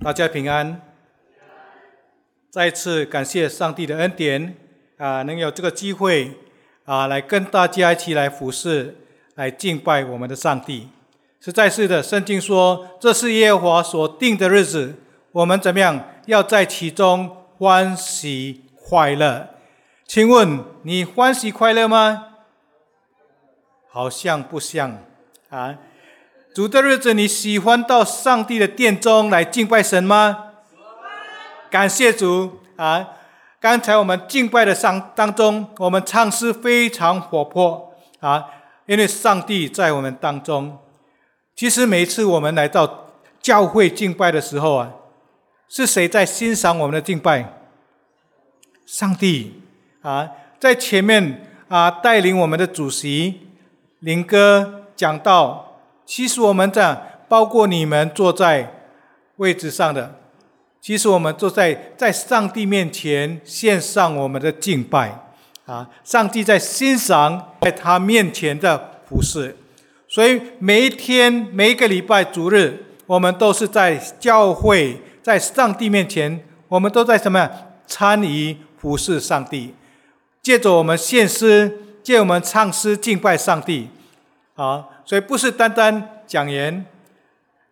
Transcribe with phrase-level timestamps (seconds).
[0.00, 0.80] 大家平安。
[2.50, 4.54] 再次感谢上帝的恩典
[4.96, 6.38] 啊，能有这个机会
[6.84, 8.94] 啊，来跟大家一起来服侍，
[9.34, 10.88] 来敬拜我们的上帝。
[11.40, 14.94] 实在是的，圣经说这是耶和华所定的日子，
[15.32, 19.48] 我们怎么样要在其中欢喜快乐？
[20.06, 22.36] 请问你欢喜快乐吗？
[23.88, 25.02] 好像不像
[25.48, 25.76] 啊。
[26.54, 30.46] 主的日子，你喜欢到上帝的殿中来敬拜神吗？
[31.70, 33.06] 感谢主啊！
[33.60, 38.46] 刚才我们敬拜的上当中，我们唱诗非常活泼啊，
[38.86, 40.78] 因为上帝在我们当中。
[41.54, 43.10] 其实每一次我们来到
[43.40, 44.90] 教会敬拜的时候啊，
[45.68, 47.52] 是谁在欣赏我们的敬拜？
[48.84, 49.62] 上帝
[50.02, 53.48] 啊，在前面啊带领我们的主席
[54.00, 55.67] 林哥讲到。
[56.08, 58.72] 其实我们在包括你们坐在
[59.36, 60.14] 位置上的，
[60.80, 65.26] 其实我们坐在在上帝面前献上我们的敬拜
[65.66, 65.86] 啊！
[66.02, 69.54] 上帝在欣赏在他面前的服饰。
[70.08, 77.50] 所以每一天每一个礼拜主日，我们都是在教会，在上帝面前，我们都在什么
[77.86, 79.74] 参与服侍上帝，
[80.40, 83.90] 借着我们献诗，借我们唱诗敬拜上帝。
[84.54, 86.84] 好，所以不是单单讲言、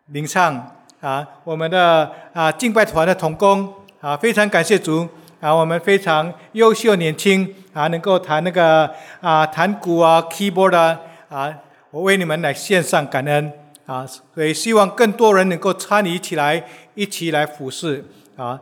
[0.07, 3.71] 领唱啊，我们的啊敬拜团的同工
[4.01, 5.07] 啊，非常感谢主
[5.39, 10.99] 啊，我们非常优秀年轻啊，能够弹那个啊弹鼓啊 keyboard 啊
[11.29, 11.55] 啊，
[11.91, 13.53] 我为你们来献上感恩
[13.85, 16.65] 啊，所以希望更多人能够参与起来，
[16.95, 18.03] 一起来服侍
[18.37, 18.59] 啊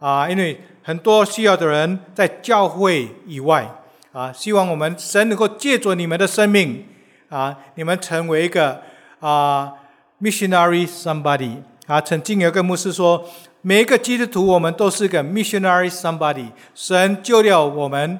[0.00, 3.66] 啊，因为很多需要的人在教会以外
[4.12, 6.84] 啊，希望我们神能够借着你们的生命。
[7.28, 8.80] 啊，你们成为一个
[9.20, 9.74] 啊
[10.20, 12.00] ，missionary somebody 啊。
[12.00, 13.22] 曾经有个牧师说，
[13.60, 16.46] 每一个基督徒，我们都是个 missionary somebody。
[16.74, 18.18] 神救了我们，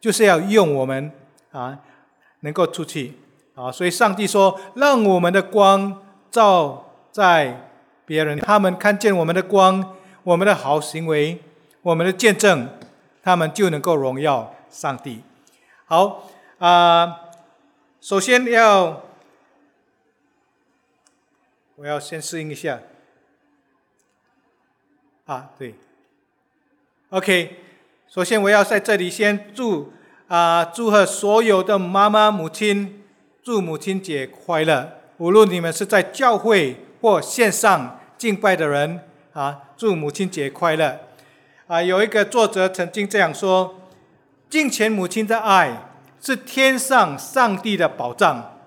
[0.00, 1.10] 就是要用我们
[1.50, 1.76] 啊，
[2.40, 3.14] 能够出去
[3.56, 3.72] 啊。
[3.72, 7.68] 所以上帝说，让我们的光照在
[8.04, 11.42] 别人，他们看见我们的光，我们的好行为，
[11.82, 12.68] 我们的见证，
[13.24, 15.22] 他们就能够荣耀上帝。
[15.86, 17.22] 好啊。
[18.06, 19.02] 首先要，
[21.74, 22.78] 我要先适应一下。
[25.24, 25.74] 啊，对。
[27.08, 27.56] OK，
[28.06, 29.92] 首先我要在这里先祝
[30.28, 33.02] 啊祝贺所有的妈妈母亲，
[33.42, 35.00] 祝母亲节快乐。
[35.16, 39.00] 无论你们是在教会或线上敬拜的人
[39.32, 41.00] 啊，祝母亲节快乐。
[41.66, 43.80] 啊，有一个作者曾经这样说：
[44.48, 45.82] 敬虔母亲的爱。
[46.26, 48.58] 是天上上帝的保障，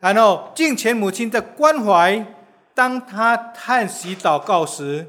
[0.00, 2.26] 然后敬虔母亲的关怀，
[2.74, 5.06] 当他叹息祷告时，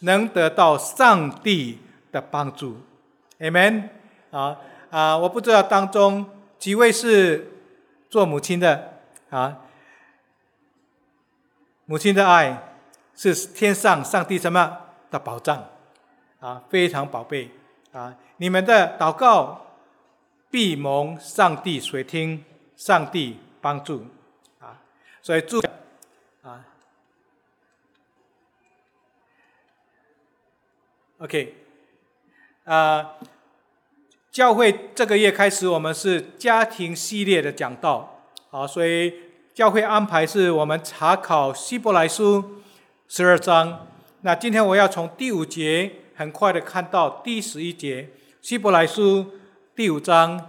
[0.00, 1.78] 能得到上帝
[2.10, 2.80] 的帮助。
[3.38, 3.90] Amen。
[4.32, 4.56] 啊
[4.90, 6.26] 啊，我不知道当中
[6.58, 7.48] 几位是
[8.10, 8.94] 做母亲的
[9.30, 9.58] 啊？
[11.84, 12.74] 母亲的爱
[13.14, 14.76] 是天上上帝什么
[15.12, 15.64] 的保障
[16.40, 16.64] 啊？
[16.68, 17.52] 非常宝贝
[17.92, 18.16] 啊！
[18.38, 19.62] 你们的祷告。
[20.48, 22.44] 必蒙上帝垂听，
[22.76, 24.06] 上帝帮助
[24.60, 24.80] 啊！
[25.20, 25.60] 所以祝
[26.42, 26.64] 啊
[31.18, 31.54] ，OK
[32.64, 33.16] 啊，
[34.30, 39.12] 教会这个月开始，我们是家庭系列的讲道啊，所以
[39.52, 42.62] 教会安排是我们查考希伯来书
[43.08, 43.88] 十二章。
[44.20, 48.08] 那今天我要从第五节很快的看到第十一节，
[48.40, 49.32] 希伯来书。
[49.76, 50.48] 第五章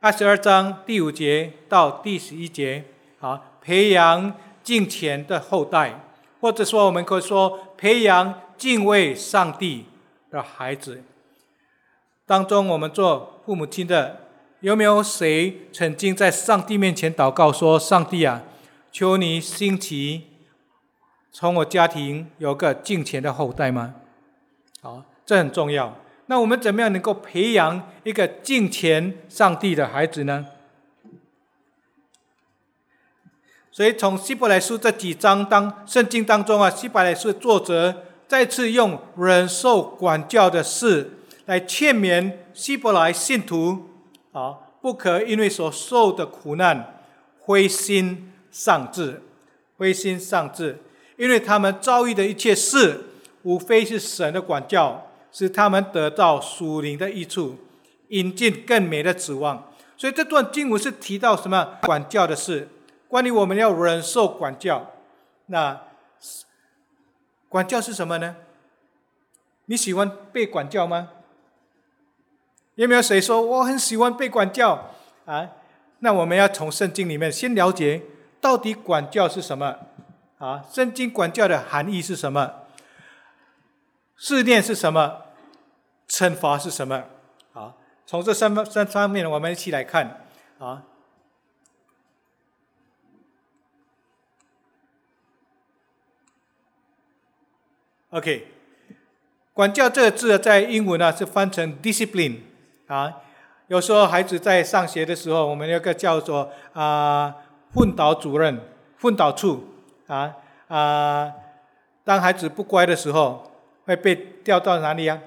[0.00, 2.84] 二十二章第五节到第十一节，
[3.18, 5.98] 好，培养敬虔的后代，
[6.42, 9.86] 或者说我们可以说培养敬畏上帝
[10.30, 11.02] 的孩子。
[12.26, 14.28] 当中，我们做父母亲的，
[14.60, 18.42] 有没有谁曾经在上帝面前祷告说：“上帝啊，
[18.92, 20.24] 求你兴起，
[21.32, 23.94] 从我家庭有个敬虔的后代吗？”
[24.82, 25.96] 好，这很重要。
[26.30, 30.46] 那我们怎么样能够培养一个敬虔上帝的孩子呢？
[33.72, 43.90] 所以从希伯来书这几章当圣经当中啊，希伯来书作者再次用忍受管教的事来劝勉希伯来信徒
[44.30, 47.02] 啊，不可因为所受的苦难
[47.40, 49.20] 灰心丧志，
[49.76, 50.78] 灰心丧志，
[51.16, 53.00] 因为他们遭遇的一切事，
[53.42, 55.08] 无非是神的管教。
[55.32, 57.56] 使他们得到属灵的益处，
[58.08, 59.70] 引进更美的指望。
[59.96, 62.68] 所以这段经文是提到什么管教的事？
[63.06, 64.90] 关于我们要忍受管教。
[65.46, 65.80] 那
[67.48, 68.36] 管教是什么呢？
[69.66, 71.10] 你喜欢被管教吗？
[72.76, 74.90] 有没有谁说我很喜欢被管教
[75.26, 75.50] 啊？
[75.98, 78.02] 那我们要从圣经里面先了解
[78.40, 79.76] 到底管教是什么
[80.38, 80.64] 啊？
[80.72, 82.50] 圣经管教的含义是什么？
[84.22, 85.22] 试炼是什么？
[86.06, 87.04] 惩罚是什么？
[87.54, 87.74] 啊，
[88.04, 90.26] 从这三方三方面，我们一起来看
[90.58, 90.82] 啊。
[98.10, 98.48] OK，
[99.54, 102.40] 管教这个字在英文呢是翻成 discipline
[102.88, 103.22] 啊。
[103.68, 107.36] 有时候孩子在上学的时候，我们有个叫做啊
[107.72, 108.60] 训导主任、
[109.00, 109.66] 训导处
[110.08, 110.36] 啊
[110.68, 111.32] 啊，
[112.04, 113.49] 当孩子不乖的时候。
[113.90, 114.14] 会被
[114.44, 115.20] 调到哪里呀？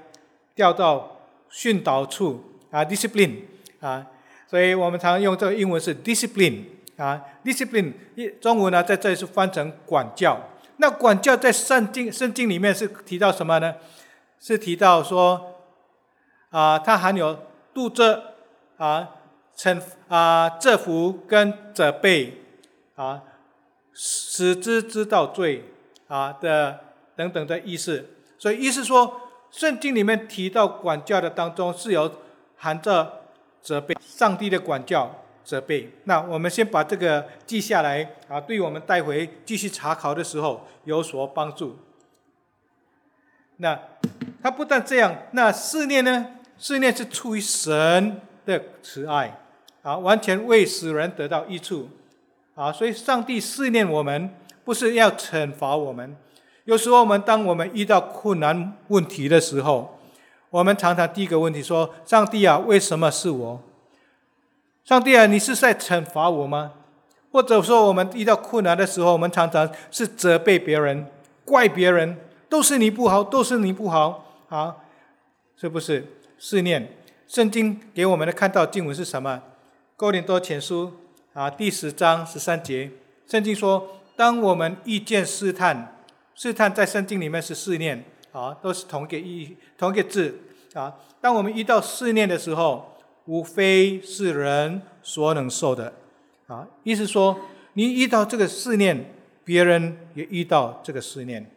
[0.56, 1.20] 调到
[1.50, 3.42] 训导处啊，discipline
[3.82, 4.08] 啊，
[4.48, 6.64] 所以我们常用这个英文是 discipline
[6.96, 10.40] 啊，discipline 一中文呢在这里是翻成管教。
[10.78, 13.76] 那管教在圣经圣经里面是提到什么呢？
[14.40, 15.60] 是提到说
[16.50, 17.38] 啊，它含有
[17.74, 18.36] 度这
[18.78, 19.10] 啊
[19.58, 22.42] 惩啊制服跟责备
[22.96, 23.24] 啊，
[23.92, 25.66] 使之知道罪
[26.08, 26.80] 啊的
[27.18, 28.12] 等等的意思。
[28.44, 32.12] 所以，意思说，圣经里面提到管教的当中是有
[32.58, 33.22] 含着
[33.62, 35.10] 责备，上帝的管教
[35.46, 35.90] 责备。
[36.04, 41.78] 那我们先把这个记下来啊，对我们带回继续查考的时候有所帮助。
[43.56, 43.80] 那
[44.42, 46.28] 他不但这样，那试炼呢？
[46.58, 49.40] 试炼是出于神的慈爱
[49.84, 51.88] 啊，完全为使人得到益处
[52.56, 52.74] 啊。
[52.74, 54.36] 所以，上帝试炼我们，
[54.66, 56.18] 不是要惩罚我们。
[56.66, 60.00] 有时候，我们当我们遇到困难问题的时候，
[60.50, 63.62] 我们常常第一个问题说：“上帝啊，为什么是我？
[64.86, 66.74] 上帝啊，你是在惩罚我吗？”
[67.34, 71.06] 或者说，我们遇到困难的时候，我们常常是责备别人、
[71.44, 72.18] 怪别人，
[72.48, 74.76] 都是你不好，都是你不好啊！
[75.58, 76.06] 是不是？
[76.38, 76.96] 试炼，
[77.28, 79.42] 圣经给我们的看到经文是什么？
[79.98, 80.94] 哥林多前书
[81.34, 82.92] 啊，第十章十三节，
[83.28, 85.90] 圣经说：“当我们遇见试探。”
[86.36, 90.40] 试探在圣经里面是试炼啊，都是同一个意、同一个字
[90.74, 90.96] 啊。
[91.22, 95.94] 当我们遇到试炼的时候，无非是人所能受的
[96.48, 96.68] 啊。
[96.84, 97.40] 意思说，
[97.74, 99.14] 你遇到这个试炼，
[99.44, 101.50] 别人也遇到这个试炼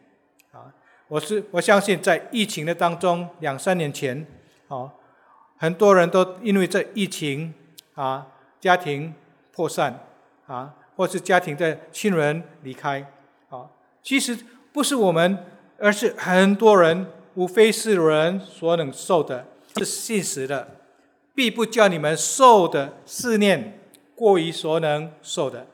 [0.51, 0.71] 啊。
[1.07, 4.27] 我是我相信，在疫情的当中，两三年前
[4.67, 4.93] 啊，
[5.57, 7.53] 很多人都因为这疫情
[7.95, 8.27] 啊，
[8.61, 9.13] 家庭
[9.51, 10.05] 破散
[10.45, 13.11] 啊，或是家庭的亲人离开
[13.49, 13.71] 啊，
[14.03, 14.37] 其实。
[14.71, 15.45] 不是我们，
[15.79, 20.67] 而是很多人，无非是人所能受的，是现实的，
[21.33, 23.79] 必不叫你们受的思念
[24.15, 25.67] 过于所能受的。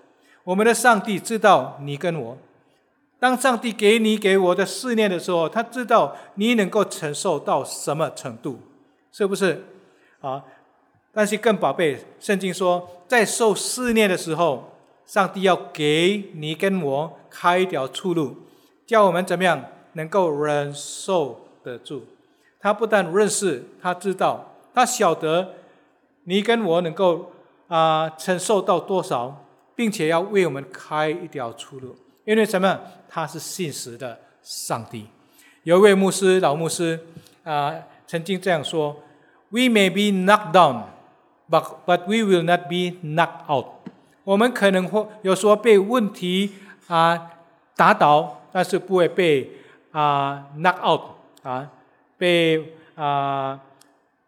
[0.43, 2.37] 我们的上帝知道你跟我，
[3.19, 8.59] 当上帝给你给我的思念的时候，他知道你能够承受到什么程度，
[9.11, 9.63] 是不是？
[10.21, 10.43] 啊！
[11.13, 14.71] 但是更宝贝，圣经说，在受思念的时候，
[15.05, 18.35] 上帝要给你跟我开一条出路。
[18.85, 19.63] 叫我们怎么样
[19.93, 22.03] 能够忍受得住？
[22.59, 25.53] 他不但认识，他知道，他晓得
[26.23, 27.31] 你跟我能够
[27.67, 29.45] 啊承受到多少，
[29.75, 31.95] 并且要为我们开一条出路。
[32.25, 32.79] 因为什么？
[33.09, 35.07] 他是信实的上帝。
[35.63, 36.99] 有一位牧师，老牧师
[37.43, 37.73] 啊，
[38.07, 38.95] 曾经这样说
[39.49, 40.83] ：“We may be knocked down,
[41.49, 43.65] but but we will not be knocked out。”
[44.23, 46.53] 我们可能会有时候被问题
[46.87, 47.31] 啊
[47.75, 48.39] 打倒。
[48.53, 49.49] 但是不会被
[49.91, 51.01] 啊 knock out
[51.41, 51.69] 啊，
[52.17, 53.59] 被啊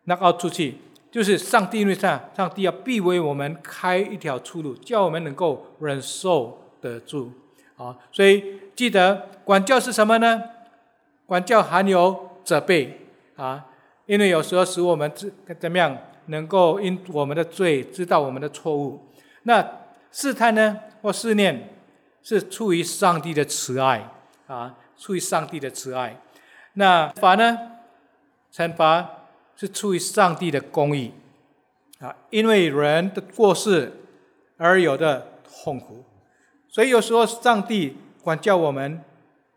[0.06, 0.76] knock out 出去，
[1.12, 7.32] 就是上帝因为上上帝要必为我们开一条出路，叫我们能够忍受得住
[7.78, 7.96] 啊。
[8.12, 10.42] 所以记得管教是什么呢？
[11.26, 13.66] 管教含有责备啊，
[14.08, 19.00] 因为有时候使我们怎怎么样能够因我们的罪知道我们的错误。
[19.44, 19.64] 那
[20.12, 21.75] 试探呢或试炼
[22.26, 24.12] 是出于上帝的慈爱。
[24.48, 26.22] 啊，出于上帝的慈爱，
[26.74, 27.58] 那罚呢？
[28.54, 29.24] 惩罚
[29.56, 31.12] 是出于上帝的公义，
[32.00, 33.92] 啊，因为人的过失
[34.58, 36.06] 而有的痛苦，
[36.68, 39.04] 所以有时候上帝管教我们，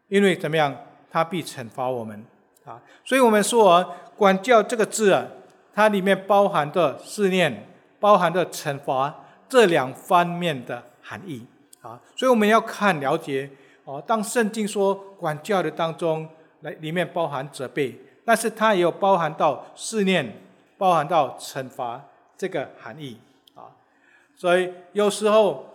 [0.08, 0.74] 因为怎么样，
[1.10, 2.24] 他必惩罚我们，
[2.64, 5.26] 啊，所以我们说管教这个字啊，
[5.74, 7.68] 它里面包含的思念，
[8.00, 11.46] 包含的惩罚这两方面的含义，
[11.88, 13.48] 啊，所以我们要看了解。
[13.84, 16.28] 哦，当圣经说管教的当中，
[16.60, 20.42] 来里面包含责备，但是它也有包含到试炼，
[20.76, 22.04] 包含到惩罚
[22.36, 23.18] 这个含义
[23.54, 23.72] 啊。
[24.36, 25.72] 所以有时候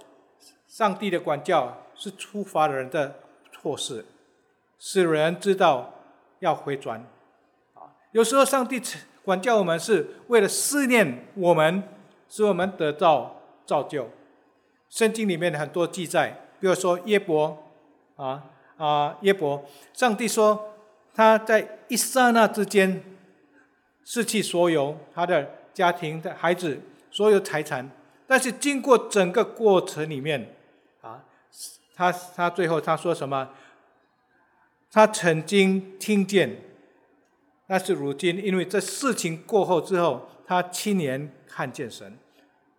[0.67, 3.15] 上帝的管教是处罚人的
[3.51, 4.05] 错事，
[4.77, 5.91] 使人知道
[6.37, 7.03] 要回转。
[7.73, 8.79] 啊，有时候上帝
[9.25, 11.81] 管教我们是为了试炼我们，
[12.29, 14.07] 使我们得到造就。
[14.93, 17.57] 圣经里面很多记载，比如说耶伯，
[18.15, 18.43] 啊
[18.77, 20.75] 啊耶伯，上帝说
[21.15, 23.03] 他在一刹那之间
[24.03, 27.89] 失去所有他的家庭的孩子所有财产，
[28.27, 30.53] 但是经过整个过程里面，
[31.01, 31.25] 啊，
[31.95, 33.49] 他他最后他说什么？
[34.91, 36.55] 他曾经听见，
[37.67, 42.15] 但是如今因为这事情过后之后，他亲眼看见神，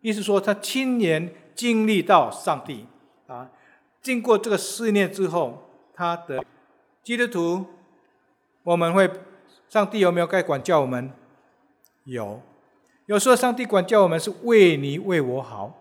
[0.00, 1.34] 意思说他亲眼。
[1.54, 2.86] 经历到上帝
[3.26, 3.50] 啊，
[4.02, 6.44] 经过这个试炼之后，他的
[7.02, 7.66] 基督徒，
[8.62, 9.10] 我们会，
[9.68, 11.10] 上帝有没有该管教我们？
[12.04, 12.40] 有，
[13.06, 15.80] 有时候上帝管教我们是为你为我好。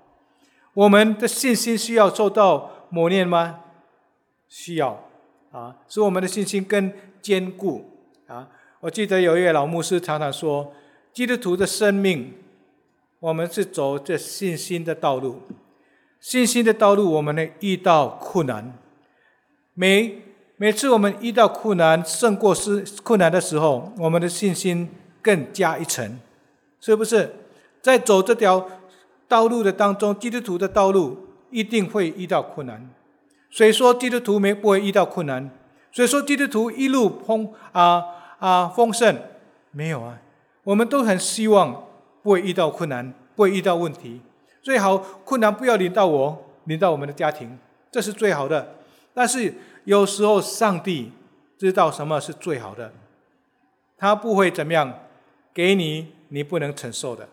[0.73, 3.59] 我们的信心需要受到磨练吗？
[4.47, 5.03] 需要
[5.51, 7.85] 啊，使我们的信心更坚固
[8.27, 8.47] 啊。
[8.79, 10.73] 我记得有一位老牧师常常说，
[11.11, 12.33] 基督徒的生命，
[13.19, 15.41] 我们是走这信心的道路。
[16.23, 18.73] 信心的道路，我们呢遇到困难，
[19.73, 20.21] 每
[20.55, 24.89] 每次我们遇到困难胜过是困难的时候，我们的信心
[25.21, 26.17] 更加一层，
[26.79, 27.35] 是不是？
[27.81, 28.65] 在走这条
[29.27, 32.89] 道路的当中，基督徒的道路一定会遇到困难。
[33.49, 35.51] 谁说基督徒没不会遇到困难？
[35.91, 38.01] 所以说基督徒一路丰啊
[38.39, 39.13] 啊丰盛，
[39.71, 40.21] 没有啊？
[40.63, 41.83] 我们都很希望
[42.21, 44.21] 不会遇到困难，不会遇到问题。
[44.63, 47.59] 最好困难不要临到我，临到我们的家庭，
[47.91, 48.75] 这是最好的。
[49.13, 49.53] 但是
[49.83, 51.11] 有时候上帝
[51.57, 52.93] 知道什么是最好的，
[53.97, 55.01] 他不会怎么样
[55.53, 57.27] 给你你不能承受的。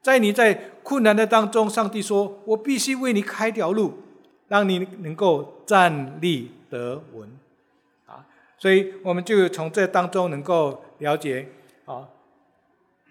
[0.00, 3.98] 在你在困难的当中，上帝说：“我必须为你开条路，
[4.48, 7.30] 让你能够站立得稳。”
[8.06, 11.48] 啊，所以我们就从这当中能够了解
[11.84, 12.08] 啊，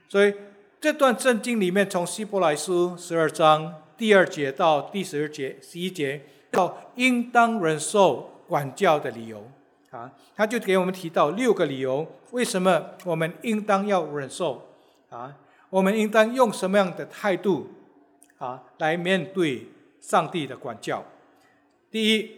[0.09, 0.33] 所以。
[0.81, 6.19] 这段圣经里面，从希伯来书十二章第二节到第十二节十一节，
[6.49, 9.47] 到应当忍受管教的理由
[9.91, 14.69] 啊，他就给我们提到六个理由，为什么我们应当要忍受
[15.11, 15.37] 啊？
[15.69, 17.69] 我们应当用什么样的态度
[18.39, 19.67] 啊来面对
[19.99, 21.05] 上帝的管教？
[21.91, 22.37] 第一，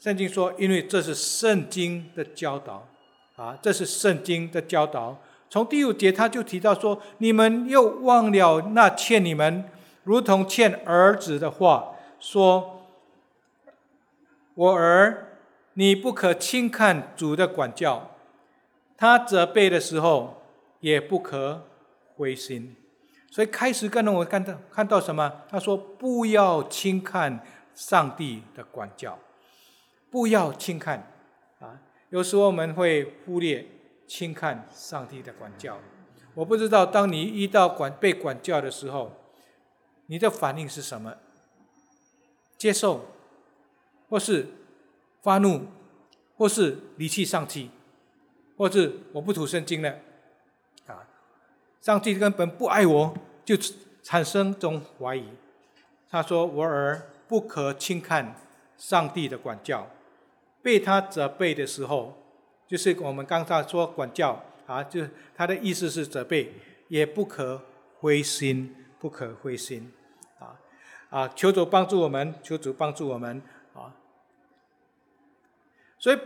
[0.00, 2.88] 圣经说，因为这是圣经的教导
[3.36, 5.16] 啊，这是圣经的教导。
[5.50, 9.64] 从第五节他就提到说：“你们又忘了那欠你们
[10.04, 12.86] 如同欠儿子的话，说：
[14.54, 15.38] 我儿，
[15.74, 18.12] 你不可轻看主的管教，
[18.96, 20.40] 他责备的时候
[20.78, 21.66] 也不可
[22.14, 22.76] 灰心。
[23.28, 25.42] 所以开始跟我看到看到什么？
[25.48, 29.18] 他说：不要轻看上帝的管教，
[30.12, 31.10] 不要轻看
[31.58, 31.80] 啊！
[32.10, 33.66] 有时候我们会忽略。”
[34.10, 35.78] 轻看上帝的管教，
[36.34, 39.12] 我不知道当你遇到管被管教的时候，
[40.06, 41.14] 你的反应是什么？
[42.58, 43.06] 接受，
[44.08, 44.48] 或是
[45.22, 45.68] 发怒，
[46.36, 47.70] 或是离弃上帝，
[48.56, 50.00] 或是我不吐圣经了，
[50.88, 51.06] 啊，
[51.80, 53.14] 上帝根本不爱我，
[53.44, 53.54] 就
[54.02, 55.28] 产生种怀疑。
[56.08, 58.34] 他说：“我儿不可轻看
[58.76, 59.88] 上帝的管教，
[60.60, 62.16] 被他责备的时候。”
[62.70, 66.54] 就是我们刚才说管教啊，就他的意思是责备，
[66.86, 67.60] 也不可
[67.98, 69.90] 灰心，不可灰心，
[70.38, 70.54] 啊
[71.10, 73.42] 啊，求主帮助我们，求主帮助我们
[73.74, 73.92] 啊。
[75.98, 76.18] 所以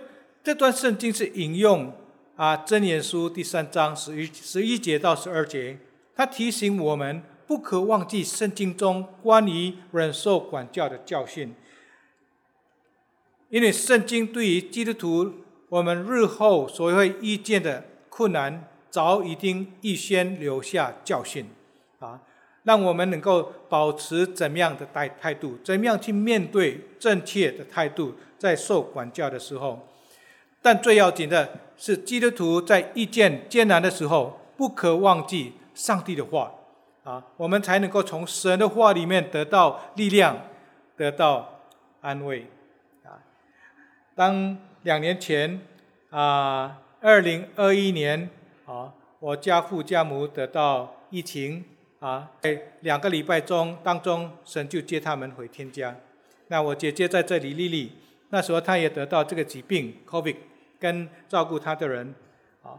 [0.43, 1.91] 这段圣经是引用
[2.37, 5.79] 啊《真言书》第三章十一十一节到十二节，
[6.15, 11.55] 他提醒我们不可忘记圣经中关于忍受管教的教训，
[13.49, 15.44] 因为圣经对于基督徒。
[15.68, 21.47] 我们日后所会遇见的困难，早已经预先留下教训，
[21.99, 22.21] 啊，
[22.62, 29.88] 让我们能够保持怎么样的态态度，怎么样去面对正确的态度，在受管教的时候。
[30.62, 36.52] 但最要紧的是，基督徒在遇见艰难的时候，不可忘记上帝的话，
[37.02, 40.38] 啊，我们才能够从神的话里面得到力量，
[40.97, 41.61] 得到
[42.00, 42.47] 安慰，
[43.02, 43.18] 啊，
[44.14, 44.56] 当。
[44.85, 45.61] 两年前，
[46.11, 48.29] 啊，二零二一年，
[48.67, 51.64] 啊，我家父家母得到疫情，
[52.00, 55.97] 啊，在两个礼拜中当中，神就接他们回天家。
[56.49, 57.93] 那我姐姐在这里，丽丽，
[58.29, 60.37] 那时候她也得到这个疾病，COVID，
[60.79, 62.14] 跟照顾她的人，
[62.62, 62.76] 啊，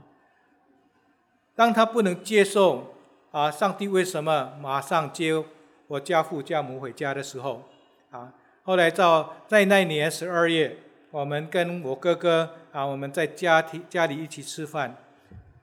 [1.55, 2.93] 当她不能接受，
[3.31, 5.43] 啊，上帝为什么马上接
[5.87, 7.63] 我家父家母回家的时候，
[8.11, 8.31] 啊，
[8.61, 10.77] 后来到在那年十二月。
[11.15, 14.93] 我们跟我哥哥啊，我们在家庭家里一起吃饭，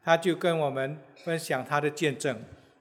[0.02, 2.34] 他就跟我们分享他的见证。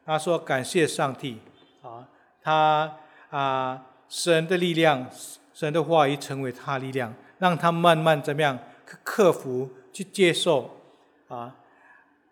[0.06, 1.40] 他说：“感谢上帝
[1.82, 2.08] 啊，
[2.42, 2.94] 他
[3.30, 5.06] 啊，神的力量，
[5.54, 8.58] 神的话语成为他力量，让他慢慢怎么样
[9.04, 10.78] 克服、去接受
[11.28, 11.54] 啊。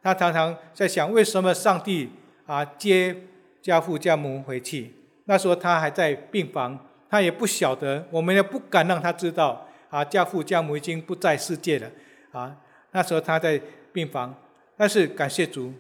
[0.02, 2.12] 他常常在想，为什么上帝
[2.46, 3.14] 啊接
[3.62, 4.94] 家父家母回去？
[5.26, 6.80] 那时候他还在病房，
[7.10, 11.90] 他也不晓得，我们也不敢让他知道啊，家父家母已经不在世界了
[12.32, 12.58] 啊。
[12.92, 14.36] 那时候他在病房，
[14.78, 15.74] 但是感谢主，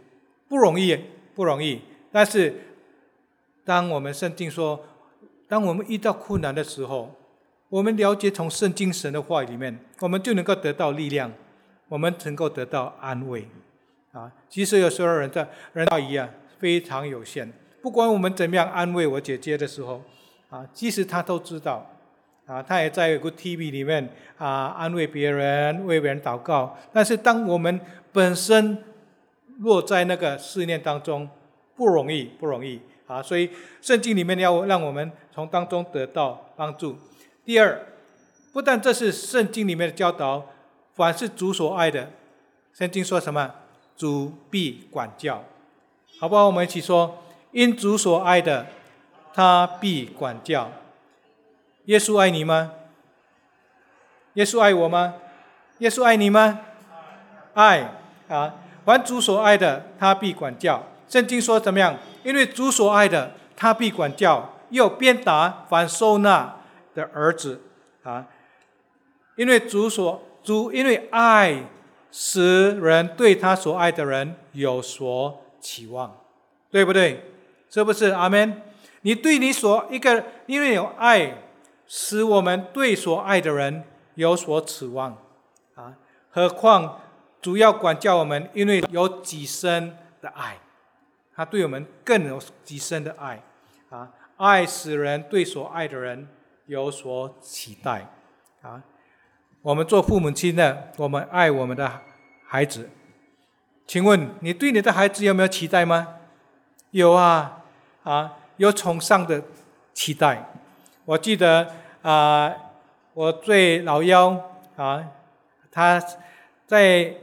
[0.47, 0.97] 不容易，
[1.35, 2.53] 不容易。”但是，
[3.63, 4.83] 当我们圣经说，
[5.47, 7.15] 当我们遇到困难的时候，
[7.69, 11.31] 我们了解从圣经神的话语里面，我们就能够得到力量，
[11.87, 13.47] 我们能够得到安慰。
[14.11, 17.53] 啊，其实有时候人的人道一样非常有限。
[17.79, 20.01] 不管我们怎么样安慰我姐姐的时候，
[20.49, 21.87] 啊，其实她都知道，
[22.49, 26.75] 啊，他也在一个 TV 里面啊安慰别人，为别人祷告。
[26.91, 27.79] 但是当我们
[28.11, 28.83] 本身
[29.59, 31.29] 落在那个思念当中，
[31.75, 33.21] 不容易，不容易啊！
[33.21, 33.51] 所以
[33.81, 36.97] 圣经里面要让我们从当中得到帮助。
[37.45, 37.79] 第二，
[38.51, 40.43] 不但这是圣经里面的教导，
[40.95, 42.09] 凡是主所爱的，
[42.73, 43.53] 圣经说什么？
[43.95, 45.43] 主必管教，
[46.19, 46.47] 好不好？
[46.47, 48.65] 我们一起说：因主所爱的，
[49.35, 50.71] 他必管教。
[51.89, 52.71] 耶稣爱你吗？
[54.35, 55.15] 耶稣爱我吗？
[55.79, 56.59] 耶稣爱你吗？
[57.55, 57.95] 爱
[58.27, 58.53] 啊！
[58.85, 60.83] 凡主所爱的，他必管教。
[61.07, 61.97] 圣经说怎么样？
[62.23, 66.57] 因为主所爱的，他必管教；又鞭打凡收纳
[66.93, 67.59] 的儿子
[68.03, 68.27] 啊。
[69.35, 71.63] 因为主所主，因为爱
[72.11, 76.15] 使人对他所爱的人有所期望，
[76.69, 77.23] 对不对？
[77.67, 78.09] 是不是？
[78.11, 78.61] 阿门。
[79.01, 81.33] 你对你所一个，因为有爱，
[81.89, 83.83] 使我们对所爱的人
[84.15, 85.17] 有所指望
[85.75, 85.95] 啊。
[86.29, 87.01] 何况
[87.41, 90.57] 主要管教我们，因为有几深的爱。
[91.35, 93.41] 他对我们更有极深的爱，
[93.89, 96.27] 啊，爱使人对所爱的人
[96.65, 98.09] 有所期待，
[98.61, 98.83] 啊，
[99.61, 102.01] 我们做父母亲的，我们爱我们的
[102.45, 102.89] 孩子，
[103.87, 106.15] 请问你对你的孩子有没有期待吗？
[106.91, 107.63] 有啊，
[108.03, 109.41] 啊，有崇尚的
[109.93, 110.51] 期待。
[111.05, 112.55] 我记得啊，
[113.13, 115.03] 我最老幺啊，
[115.71, 116.01] 他
[116.65, 117.13] 在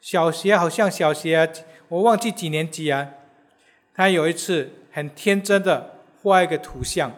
[0.00, 1.48] 小学，好像小学，
[1.88, 3.08] 我忘记几年级啊。
[3.94, 7.12] 他有一次很天真的画一个图像，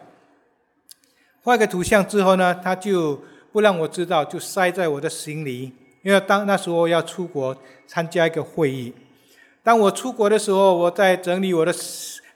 [1.42, 5.73] 画一个图像之后呢，他就不让我知道，就塞在我的行李。
[6.03, 8.92] 因为当那时候要出国参加一个会议，
[9.62, 11.73] 当我出国的时候，我在整理我的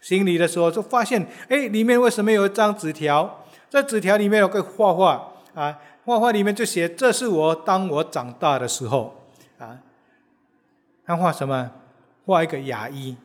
[0.00, 3.44] 行李的时候，就发现，哎，里面为什么有一张纸条？
[3.70, 9.14] 在纸条里面有个画画啊，画画里面就写：“这是我当我长大的时候。”
[9.58, 9.78] 啊，
[11.04, 11.70] 他画什么？
[12.24, 13.16] 画一个牙医。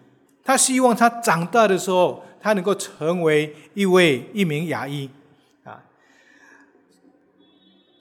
[0.43, 5.09] 他希望他长大的时候，他能够成为一位一名牙医，
[5.63, 5.81] 啊，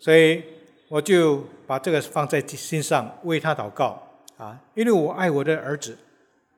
[0.00, 0.42] 所以
[0.88, 4.02] 我就把这个放在心上，为他祷告，
[4.36, 5.96] 啊，因为我爱我的儿子，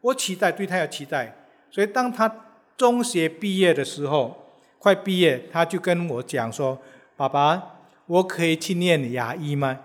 [0.01, 1.37] 我期待对他有期待，
[1.71, 2.35] 所以当他
[2.79, 4.44] 中学毕业的时候，
[4.85, 6.79] 快毕业，他就跟我讲说
[7.17, 9.79] ：“爸爸，我可以去念牙医吗？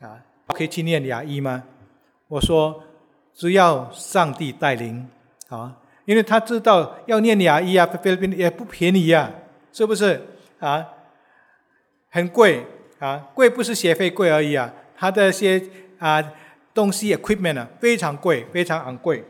[0.00, 1.64] 啊，可以去念牙医吗？”
[2.28, 2.82] 我说
[3.36, 5.06] ：“只要上帝带领。”
[5.50, 9.30] 啊，因为他知道要念牙医啊，菲律宾也不便宜呀，
[9.70, 10.18] 是不是
[10.60, 10.82] 啊？
[12.08, 12.64] 很贵
[13.00, 15.62] 啊，贵不是学费贵而已啊，他的一些
[15.98, 16.24] 啊
[16.72, 19.22] 东西 equipment 啊非常贵，非常昂贵。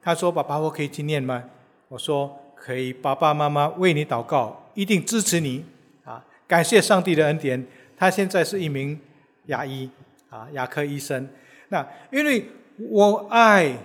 [0.00, 1.44] 他说：“爸爸，我可以去念吗？”
[1.88, 5.64] 我说：“可以。”爸爸妈妈为你祷告，一定支持你
[6.04, 6.24] 啊！
[6.46, 8.98] 感谢上帝的恩典，他现在是一名
[9.46, 9.90] 牙医
[10.30, 11.28] 啊，牙科医生。
[11.68, 12.46] 那因为
[12.78, 13.76] 我爱。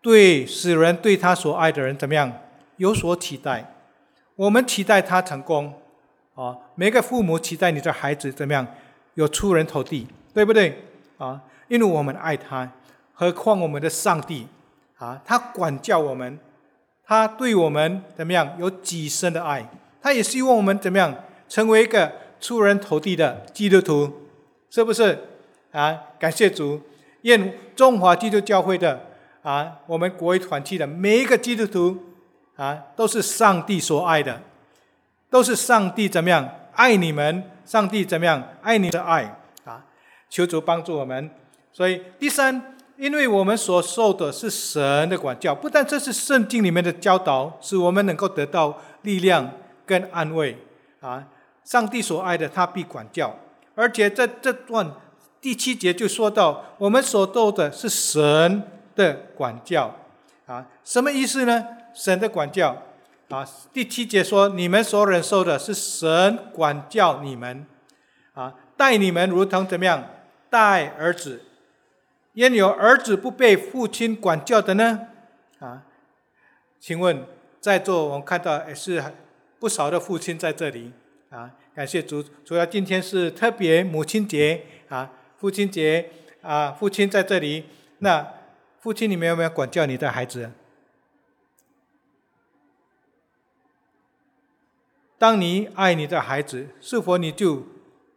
[0.00, 2.32] 对使人对他所爱的人怎么样
[2.76, 3.74] 有所期待？
[4.36, 5.74] 我们期待他成功
[6.36, 6.56] 啊！
[6.76, 8.64] 每个父母期待你的孩子怎么样
[9.14, 10.84] 有出人头地，对不对
[11.18, 11.42] 啊？
[11.66, 12.70] 因为我们爱他，
[13.12, 14.46] 何况我们的上帝
[14.98, 15.20] 啊！
[15.24, 16.38] 他管教我们，
[17.08, 19.66] 他对我们怎么样有极深的爱？
[20.02, 24.28] 他也希望我们怎么样成为一个出人头地的基督徒，
[24.68, 25.18] 是不是
[25.72, 25.98] 啊？
[26.18, 26.82] 感谢主，
[27.22, 29.06] 愿中华基督教会的。
[29.40, 31.96] 啊，我们国为团体的每一个基督徒
[32.56, 34.42] 啊，都是上帝所爱的，
[35.30, 37.42] 都是上帝怎么样爱你们？
[37.64, 39.86] 上帝怎么样爱你的爱啊？
[40.28, 41.30] 求主帮助我们。
[41.72, 49.48] 所以第三，因为我们所受的是神的管教，不但这是圣经里面的教导，使我们能够得到力量
[49.86, 50.58] 跟安慰
[51.00, 51.24] 啊。
[51.64, 53.30] 上帝所爱的，他必管教；
[53.76, 54.90] 而且在这段
[55.40, 58.64] 第七节就说到，我们所受的是神
[58.96, 59.94] 的管教
[60.46, 61.64] 啊，什么意思呢？
[61.94, 62.76] 神的管教
[63.28, 67.64] 啊，第七节说，你们所忍受的是神管教你们
[68.34, 70.04] 啊，待你们如同怎么样
[70.50, 71.42] 待儿子？
[72.38, 75.08] 焉有儿子不被父亲管教的呢？
[75.58, 75.82] 啊，
[76.78, 77.26] 请问
[77.60, 79.02] 在座我们看到也是
[79.58, 80.92] 不少的父亲在这里
[81.30, 87.64] 啊，感谢主，主要今天是特别母亲节啊，父亲节啊，父亲在这里，
[87.98, 88.34] 那
[88.78, 90.52] 父亲你们有没有管教你的孩子？
[95.18, 97.64] 当你爱你的孩子，是否你就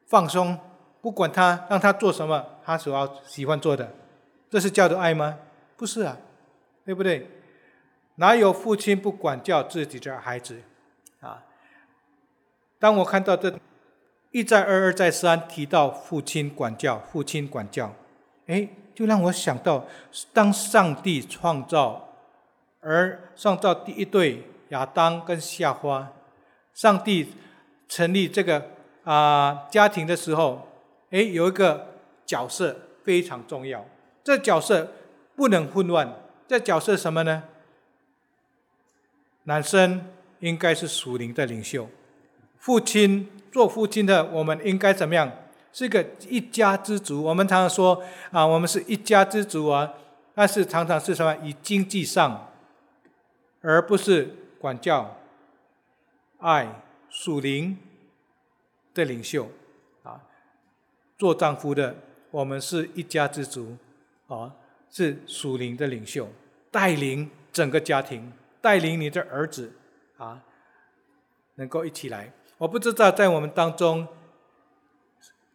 [0.05, 0.60] 放松，
[1.01, 3.95] 不管他，让他做什么，他所要喜欢做的，
[4.51, 5.39] 这是叫做爱吗？
[5.77, 6.15] 不是啊，
[6.85, 7.27] 对不对？
[8.15, 10.61] 哪有父亲不管教自己的孩子
[11.21, 11.43] 啊？
[12.77, 13.57] 当我看到这
[14.31, 17.93] 一再二二再三提到父亲管教，父亲管教，
[18.47, 19.87] 哎，就让我想到，
[20.33, 22.09] 当上帝创造
[22.81, 26.11] 而创造第一对亚当跟夏娃。
[26.73, 27.33] 上帝
[27.87, 28.65] 成立这个
[29.03, 30.67] 啊家庭的时候，
[31.09, 33.85] 哎，有一个角色非常重要，
[34.23, 34.91] 这角色
[35.36, 36.15] 不能混乱。
[36.47, 37.43] 这角色什么呢？
[39.43, 40.05] 男生
[40.39, 41.89] 应该是属灵的领袖，
[42.57, 45.31] 父亲做父亲的，我们应该怎么样？
[45.73, 47.23] 是个一家之主。
[47.23, 49.93] 我们常常说啊，我们是一家之主啊，
[50.36, 51.36] 但是常常是什么？
[51.43, 52.51] 以经济上，
[53.62, 55.17] 而不是管教。
[56.39, 57.77] 爱属灵
[58.93, 59.49] 的领袖
[60.03, 60.21] 啊，
[61.17, 61.95] 做丈夫的，
[62.31, 63.77] 我们是一家之主
[64.33, 64.53] 啊，
[64.89, 66.27] 是属灵的领袖，
[66.71, 69.73] 带领整个家庭，带领你的儿子
[70.17, 70.41] 啊，
[71.55, 72.31] 能够一起来。
[72.57, 74.07] 我不知道在我们当中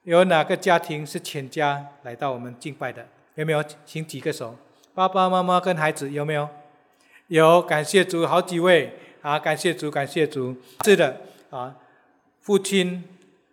[0.02, 3.64] 有哪个家庭是全家来到我们敬拜的，有没有？
[3.86, 4.54] 请举个手。
[4.94, 6.48] 爸爸妈妈跟孩子有没有？
[7.28, 8.92] 有，感谢主，好几位。
[9.22, 10.54] 啊，感谢主，感谢主。
[10.84, 11.74] 是的，啊，
[12.40, 13.02] 父亲，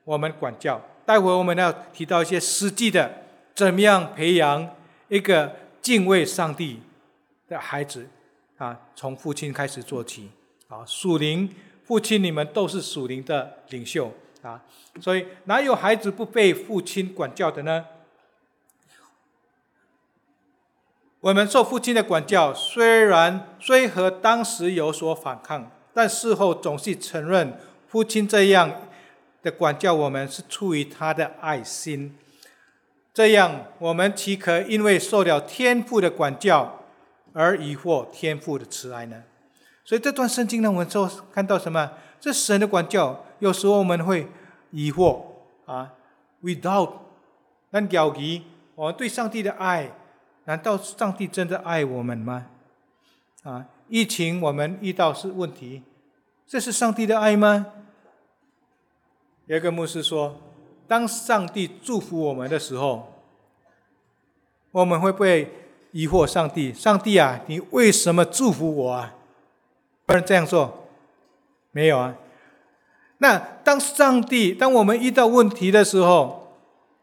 [0.03, 0.79] 我们管教。
[1.05, 3.23] 待会我们要提到一些实际的，
[3.55, 4.69] 怎么样培养
[5.13, 6.81] 一个敬畏上帝
[7.47, 8.07] 的孩子？
[8.57, 10.31] 啊，从父亲开始做起。
[10.67, 14.63] 啊，属灵父亲，你们都是属灵的领袖啊。
[14.99, 17.85] 所以，哪有孩子不被父亲管教的呢？
[21.19, 28.89] 我们受父亲的管教，虽然虽和当时有所反抗，但事后总是承认父亲这样
[29.43, 32.17] 的管教我们是出于他的爱心。
[33.13, 36.79] 这样，我们岂可因为受了天父的管教
[37.31, 39.23] 而疑惑天父的慈爱呢？
[39.85, 41.91] 所以这段圣经呢，我们就看到什么？
[42.19, 44.27] 这神的管教，有时候我们会
[44.71, 45.21] 疑惑
[45.65, 45.93] 啊
[46.41, 46.91] ，without
[47.69, 48.43] 那了疑
[48.75, 49.91] 我们对上帝的爱。
[50.45, 52.47] 难道上帝真的爱我们吗？
[53.43, 55.83] 啊，疫情我们遇到是问题，
[56.45, 57.67] 这是上帝的爱吗？
[59.45, 60.37] 有一个牧师说，
[60.87, 63.13] 当上帝祝福我们的时候，
[64.71, 65.51] 我们会不会
[65.91, 66.73] 疑惑上帝？
[66.73, 69.13] 上帝啊，你为什么祝福我啊？
[70.05, 70.87] 不能这样做，
[71.71, 72.15] 没有啊。
[73.19, 76.57] 那当上帝，当我们遇到问题的时候，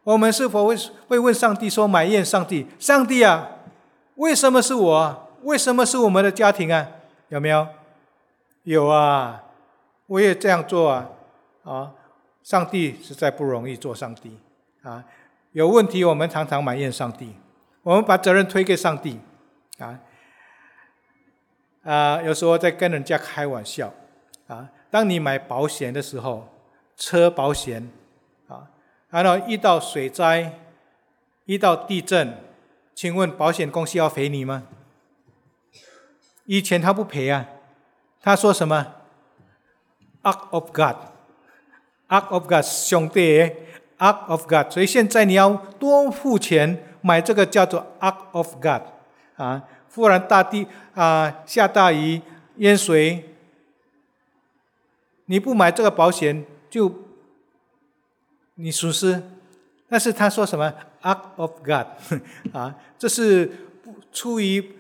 [0.05, 0.77] 我们是否会
[1.09, 2.67] 会问上帝说埋怨上帝？
[2.79, 3.49] 上帝啊，
[4.17, 5.29] 为什么是我？
[5.43, 6.87] 为什么是我们的家庭啊？
[7.29, 7.67] 有没有？
[8.65, 9.43] 有啊，
[10.07, 11.09] 我也这样做啊！
[11.65, 11.93] 啊，
[12.43, 14.39] 上帝实在不容易做上帝
[14.83, 15.05] 啊！
[15.53, 17.35] 有问题，我们常常埋怨上帝，
[17.83, 19.21] 我们把责任推给上帝
[19.79, 20.01] 啊！
[21.83, 23.93] 啊，有时候在跟人家开玩笑
[24.47, 24.69] 啊。
[24.91, 26.49] 当你买保险的时候，
[26.97, 27.91] 车保险
[28.49, 28.71] 啊。
[29.11, 30.59] 然后遇到水灾，
[31.45, 32.39] 遇到地震，
[32.95, 34.65] 请问保险公司要赔你吗？
[36.45, 37.47] 以前他不赔啊，
[38.21, 38.95] 他说什么
[40.23, 40.97] ？Ark of God”
[42.11, 43.51] ark of God，兄弟
[43.99, 44.71] ，Ark of God。
[44.71, 48.83] 所以现在你要多付钱买这个叫做 Ark of God
[49.37, 49.63] 啊，
[49.95, 52.21] 忽然大地啊下大雨
[52.57, 53.35] 淹水，
[55.25, 56.93] 你不买这个保险就。
[58.63, 59.23] 你损失，
[59.89, 60.71] 但是他说什么
[61.01, 61.87] ？Act of God，
[62.53, 63.51] 啊，这是
[64.13, 64.77] 出于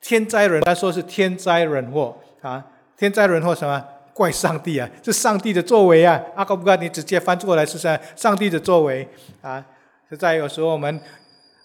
[0.00, 2.64] 天灾人，他说是天灾人祸啊，
[2.96, 3.84] 天灾人祸什么？
[4.14, 8.00] 怪上帝啊，是上帝的作为啊！Act of God，你直接翻过来是啥？
[8.14, 9.08] 上帝的作为
[9.42, 9.66] 啊！
[10.08, 11.00] 实在有时候我们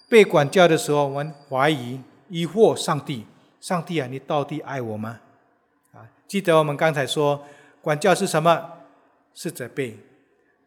[0.09, 3.27] 被管教的时候，我们怀疑、疑惑上帝，
[3.62, 5.19] 上帝啊，你到底爱我吗？
[5.93, 7.45] 啊，记得我们刚才说，
[7.81, 8.71] 管教是什么？
[9.35, 9.97] 是责备。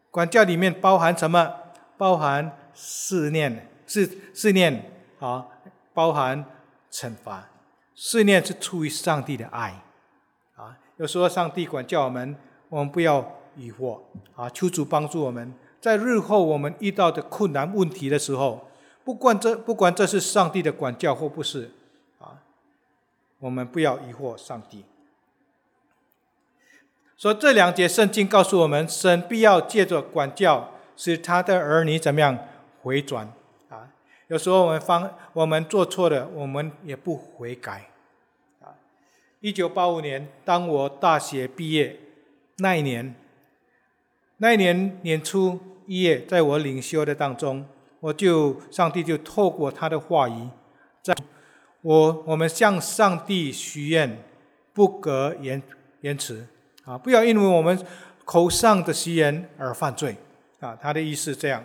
[0.09, 1.53] 管教里面包含什么？
[1.97, 5.45] 包含试念，试试念啊，
[5.93, 6.45] 包含
[6.89, 7.49] 惩罚。
[7.93, 9.82] 试念是出于上帝的爱，
[10.97, 12.35] 有时候上帝管教我们，
[12.69, 13.99] 我们不要疑惑，
[14.35, 18.67] 啊，求主帮助我们，在日后我们遇到的困难问题的时候，
[19.03, 21.71] 不管这不管这是上帝的管教或不是，
[22.19, 22.41] 啊，
[23.39, 24.85] 我们不要疑惑上帝。
[27.15, 32.37] 所以这两节圣经告诉我们，神必要借着管教，使他的儿女怎么样
[32.81, 33.31] 回转
[33.69, 33.89] 啊。
[34.27, 37.89] 有时候我们方我们做错了，我们也不悔改，
[39.43, 41.99] 一九八五年，当我大学毕业
[42.59, 43.13] 那一年，
[44.37, 47.65] 那一年年初一月，在我领修的当中，
[47.99, 50.47] 我就上帝就透过他的话语，
[51.01, 51.13] 在
[51.81, 54.17] 我我们向上帝许愿，
[54.71, 55.61] 不隔言
[55.99, 56.47] 言辞，
[56.85, 56.97] 啊！
[56.97, 57.77] 不要因为我们
[58.23, 60.15] 口上的誓言而犯罪，
[60.61, 60.73] 啊！
[60.81, 61.61] 他的意思这样。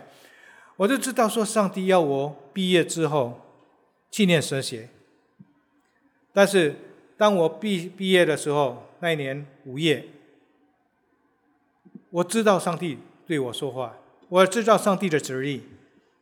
[0.75, 3.39] 我就知道说，上帝要我毕业之后
[4.11, 4.89] 纪念神学。
[6.33, 6.75] 但是
[7.19, 10.05] 当我毕毕业的时候，那一年五月，
[12.11, 13.97] 我知道上帝对我说话，
[14.29, 15.63] 我知道上帝的旨意，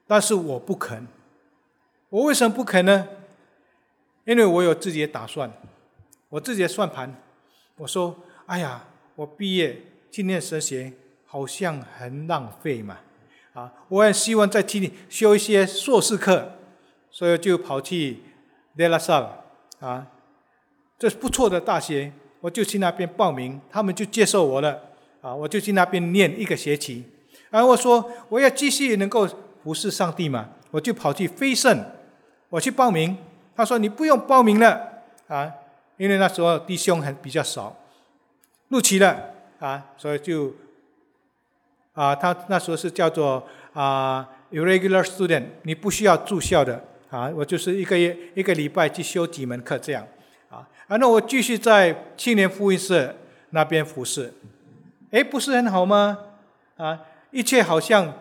[0.07, 1.05] 但是我不肯。
[2.10, 3.07] 我为什么不肯呢？
[4.25, 5.51] 因为我有自己的打算，
[6.29, 7.13] 我自己的算盘。
[7.75, 9.79] 我说：“哎呀，我毕业
[10.10, 10.91] 去念神学，
[11.27, 12.97] 好像很浪费嘛。”
[13.53, 16.53] 啊，我也希望在这里修一些硕士课，
[17.12, 18.17] 所以就跑去
[18.75, 19.29] De La Salle
[19.79, 20.07] 啊，
[20.97, 24.81] 这是不错的大学，我就去那边报名，他们就接受我了。
[25.21, 27.03] 啊，我就去那边念一个学期。
[27.49, 29.27] 然后我说我要继续能够
[29.63, 31.83] 服侍上帝嘛，我就跑去飞圣，
[32.49, 33.17] 我去报名。
[33.55, 35.51] 他说你不用报名了啊，
[35.97, 37.75] 因为那时候弟兄还比较少，
[38.69, 40.53] 录取了啊，所以就。
[41.93, 46.79] 啊，他那时候是叫做啊，irregular student，你不需要住校的
[47.10, 50.07] 啊，我就是一个月一个礼拜去修几门课这样，
[50.88, 53.15] 啊，那我继续在青年福音社
[53.52, 54.34] 那边服侍，
[55.12, 56.17] 哎，不是很好吗？
[56.78, 57.00] 啊，
[57.32, 58.13] 一切好像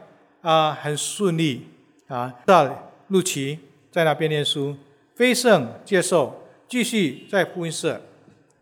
[0.42, 1.68] 啊很顺利
[2.08, 3.58] 啊，到陆琪
[3.90, 4.76] 在那边念书，
[5.14, 8.02] 飞盛接受，继续在福音社，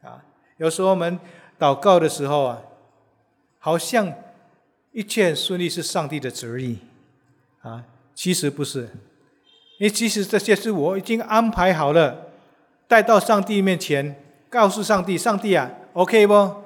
[0.02, 0.22] 啊，
[0.58, 1.18] 有时候我们
[1.58, 2.62] 祷告的时候啊，
[3.58, 4.12] 好像。
[4.96, 6.78] 一切顺利是上帝的旨意，
[7.62, 7.82] 啊，
[8.14, 8.82] 其实不是，
[9.80, 12.28] 因为其实这些是我已经安排好了，
[12.94, 14.14] 带到上帝面前，
[14.48, 16.62] 告诉上帝，上帝啊，OK 不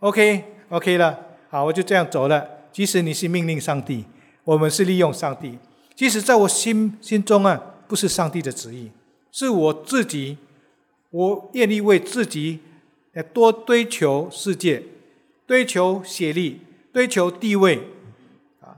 [0.00, 2.46] ？OK，OK 了，好，我就这样走了。
[2.70, 4.04] 即使你是命令上帝，
[4.44, 5.58] 我们是利用上帝，
[5.94, 8.90] 即使在我心心中啊，不是上帝的旨意，
[9.32, 10.36] 是我自己，
[11.08, 12.60] 我愿意为自己
[13.32, 14.82] 多追求世界，
[15.46, 16.60] 追求血力。
[16.92, 17.80] 追求地位，
[18.60, 18.76] 啊！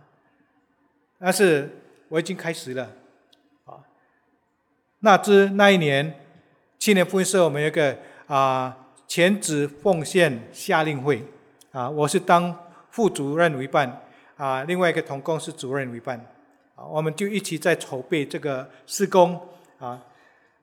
[1.19, 1.79] 但是
[2.11, 2.93] 我已经开始了，
[3.65, 3.81] 啊！
[5.01, 6.22] 那之那一年，
[6.83, 11.23] 青年福音社我们有个啊全职奉献夏令会，
[11.71, 12.53] 啊，我是当
[12.91, 14.03] 副主任为办，
[14.37, 16.19] 啊，另外一个同工是主任为办，
[16.75, 19.41] 啊，我们就一起在筹备这个施工，
[19.79, 20.03] 啊，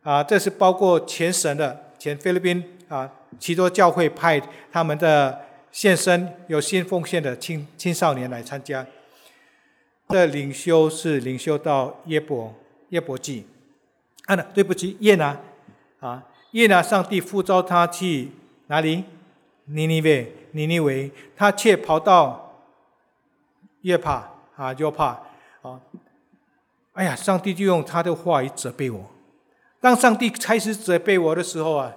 [0.03, 4.41] 啊，这是包括全省的全菲律宾啊许多教会派
[4.73, 5.45] 他们的。
[5.71, 8.85] 献身有新奉献的青青少年来参加，
[10.07, 12.53] 的领袖是领袖到耶伯
[12.89, 13.45] 耶伯记，
[14.25, 15.39] 啊，对不起，耶拿
[15.99, 18.31] 啊，耶拿上帝呼召他去
[18.67, 19.03] 哪里？
[19.65, 22.55] 尼尼微，尼尼微，他却跑到
[23.81, 25.21] 越怕啊，约帕
[25.61, 25.79] 啊，
[26.93, 29.09] 哎呀，上帝就用他的话语责备我。
[29.79, 31.93] 当上帝开始责备我的时候啊。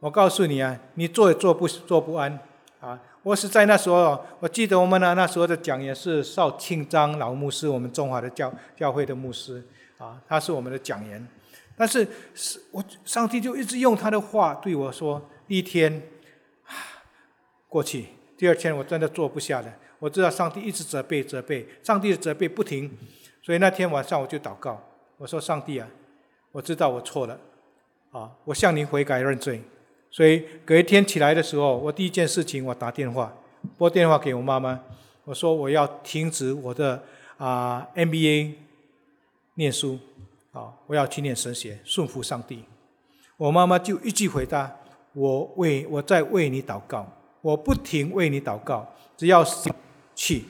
[0.00, 2.38] 我告诉你啊，你坐也坐不坐不安
[2.78, 3.00] 啊！
[3.22, 11.26] 我是在那时候，我记得我们那那时候的讲员是邵庆章老牧师，我们中华的教教会的牧师啊，他是我们的讲员。
[11.76, 16.02] 但是是我上帝就一直用他的话对我说：一天
[17.68, 18.06] 过去，
[18.36, 19.74] 第二天我真的坐不下了。
[19.98, 22.90] 我知道上帝一直责备责备，上帝的责备不停，
[23.42, 24.82] 所以那天晚上我就祷告，
[25.16, 25.88] 我说：上帝啊，
[26.52, 27.40] 我知道我错了
[28.10, 29.62] 啊，我向您悔改认罪。
[30.10, 33.34] 所以隔一天起来的时候，我第一件事情，我打电话，
[33.78, 34.78] 拨电话给我妈妈，
[35.24, 37.02] 我说我要停止我的
[37.38, 38.54] 啊 MBA
[39.54, 39.98] 念书，
[40.54, 42.64] 啊，我要去念神学，顺服上帝。
[43.36, 44.74] 我妈妈就一句回答：
[45.12, 47.06] 我为我在为你祷告，
[47.42, 49.44] 我不停为你祷告，只要
[50.14, 50.44] 去。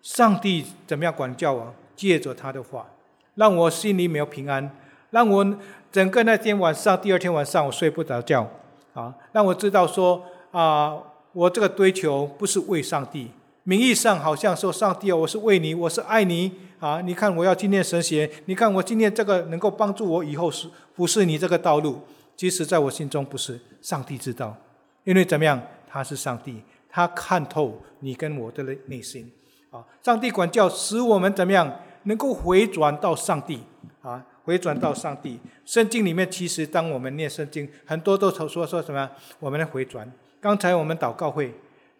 [0.00, 1.74] 上帝怎么样管教我？
[1.96, 2.86] 借着他的话，
[3.34, 4.70] 让我心里没有平安，
[5.10, 5.58] 让我。
[5.92, 8.46] 整个那天晚上，第二天晚上我睡不着觉，
[8.92, 10.94] 啊，让我知道说啊，
[11.32, 13.30] 我这个追求不是为上帝，
[13.68, 17.00] 名义上好像说上帝啊，我是为你，我是爱你啊！
[17.00, 22.00] 你看我要纪念神学，你看我纪念这个能够帮助我以后是不是你这个道路？
[22.36, 24.56] 其实在我心中不是，上帝知道，
[25.02, 25.60] 因为怎么样？
[25.88, 29.28] 他是上帝，他看透你跟我的内内心
[29.72, 29.84] 啊！
[30.00, 33.58] 上帝管教使我们怎么样能够回转到上帝
[34.00, 34.24] 啊？
[34.44, 35.40] 回转到上帝。
[35.64, 39.10] 圣经里面其实当我们念圣经，很多都说说什么？
[39.40, 40.08] 我们的回转。
[40.40, 41.52] 刚才我们祷告会，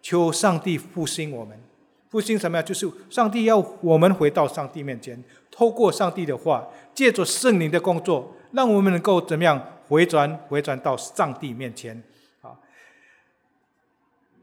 [0.09, 1.61] 求上帝复兴我们，
[2.09, 2.62] 复兴什么呀？
[2.62, 6.64] 就是上帝要我们回到上帝面前，透过上帝的话，
[6.95, 10.33] 借着圣灵的工作，让我们能够怎么样回转？
[10.47, 12.01] 回转到上帝面前。
[12.40, 12.55] 啊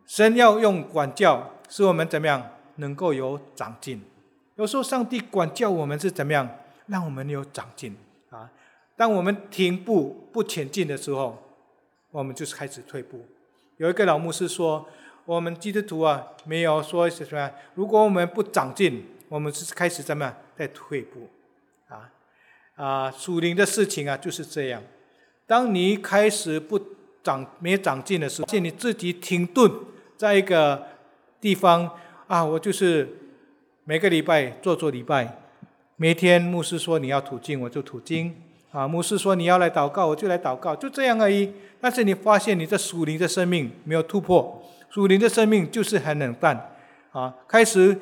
[0.06, 2.46] 神要用管教，使我们怎么样
[2.76, 4.02] 能够有长进？
[4.58, 7.96] 有时候上帝管教我们是怎么样，让我们有长进
[8.30, 8.52] 啊？
[8.98, 11.42] 当我们停步不前进的时候，
[12.12, 13.26] 我们就是开始退步。
[13.78, 14.88] 有一个老牧师说
[15.26, 17.52] ：“我们基督徒啊，没有说是什么？
[17.76, 21.30] 如果我们不长进，我们是开始怎么样在退步？
[21.88, 22.10] 啊
[22.76, 24.82] 啊，属灵的事情啊就是这样。
[25.46, 26.80] 当你开始不
[27.24, 29.72] 长、没长进的时候，见你自己停顿。”
[30.16, 30.88] 在一个
[31.42, 31.90] 地方
[32.28, 33.18] 啊，我就是
[33.84, 35.38] 每个礼拜做做礼拜，
[35.98, 38.34] 每天牧师说你要吐经，我就吐经
[38.72, 38.88] 啊。
[38.88, 41.52] 牧师说你要来祷告，我就来祷告，就这样而已。
[41.82, 46.76] 但是你发现你的属灵的生命没有突破，属灵的生命就是很冷淡
[47.12, 47.34] 啊。
[47.48, 48.00] 开始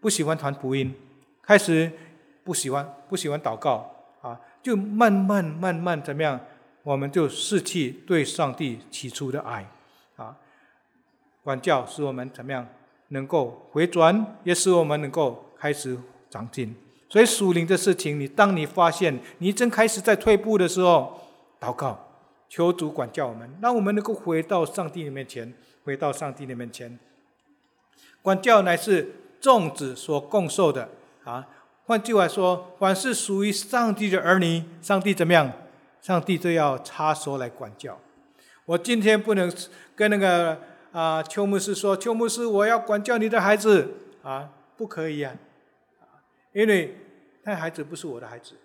[0.00, 0.94] 不喜欢传福音，
[1.42, 1.90] 开始
[2.44, 6.38] 不喜欢不喜欢祷告啊，就慢慢慢慢怎么样，
[6.84, 9.66] 我们就失去对上帝起初的爱。
[10.14, 10.36] 啊
[11.42, 12.64] 管教使我们怎么样
[13.08, 15.98] 能够回转，也使我们能够开始
[16.30, 16.72] 长进。
[17.08, 21.20] 所以属灵的事情，你当你发现你正开始在退步的时候，
[21.58, 21.98] 祷告，
[22.48, 25.52] 求主管教我们，让我们能够回到上帝的面前，
[25.84, 26.98] 回到上帝的面前。
[28.20, 30.88] 管教乃是众子所共受的
[31.24, 31.46] 啊。
[31.86, 35.52] 换句话说，凡是属于上帝的儿女，上帝怎么样？
[36.00, 37.98] 上帝都要插手来管教。
[38.64, 39.52] 我今天不能
[39.94, 40.60] 跟那个。
[40.92, 45.34] 啊，邱牧师说：“邱牧师，我要管教你的孩子啊，不可以呀，
[46.52, 46.98] 因为
[47.42, 48.56] 他孩子不是我的孩子，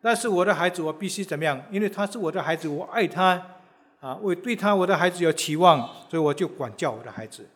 [0.00, 1.60] 但是我的孩子我必须怎么样？
[1.72, 3.44] 因为他是我的孩子，我爱他
[4.00, 7.46] 啊，我对他我的孩子有期望，所以我就管教我的孩子。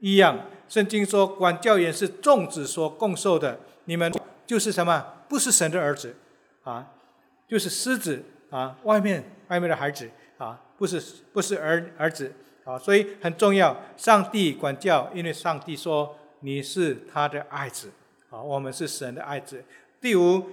[0.00, 4.12] 一样，圣经说管教也是众子所共受的，你们
[4.46, 5.04] 就是什么？
[5.28, 6.14] 不是神的儿子
[6.64, 6.86] 啊，
[7.48, 12.32] 就是狮子啊，外面外面的孩子啊，不是不是儿儿子。”
[12.66, 13.80] 啊，所以很重要。
[13.96, 17.92] 上帝管教，因为上帝说你是他的爱子，
[18.28, 19.64] 啊，我们是神的爱子。
[20.00, 20.50] 第五，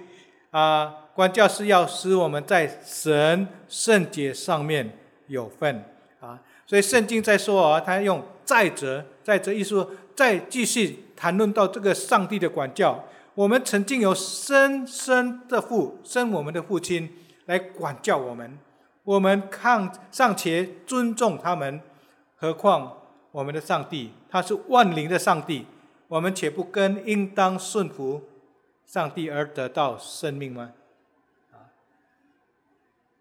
[0.52, 5.84] 啊，管教是要使我们在神圣洁上面有份，
[6.20, 13.04] 啊，所以圣经在说啊，他用再者，再者一说，再继续谈论到这个上帝的管教。
[13.34, 17.10] 我们曾经有生生的父，生我们的父亲
[17.46, 18.58] 来管教我们，
[19.02, 21.80] 我们看尚且尊重他们。
[22.36, 22.98] 何况
[23.32, 25.66] 我们的上帝，他是万灵的上帝，
[26.08, 28.22] 我们且不更应当顺服
[28.84, 30.72] 上帝而得到生命吗？
[31.52, 31.72] 啊！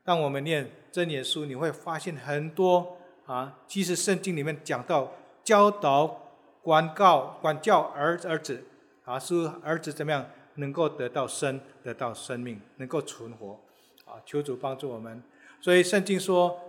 [0.04, 5.12] 当我们念真言书，你会发现很多啊，其实圣经里面讲到
[5.44, 6.22] 教导、
[6.62, 8.64] 管告、管教儿儿子
[9.04, 10.24] 啊，是儿子怎么样
[10.56, 13.60] 能够得到生、得到生命，能够存活
[14.06, 14.22] 啊！
[14.24, 15.24] 求主帮助我们。
[15.60, 16.60] 所以圣经说。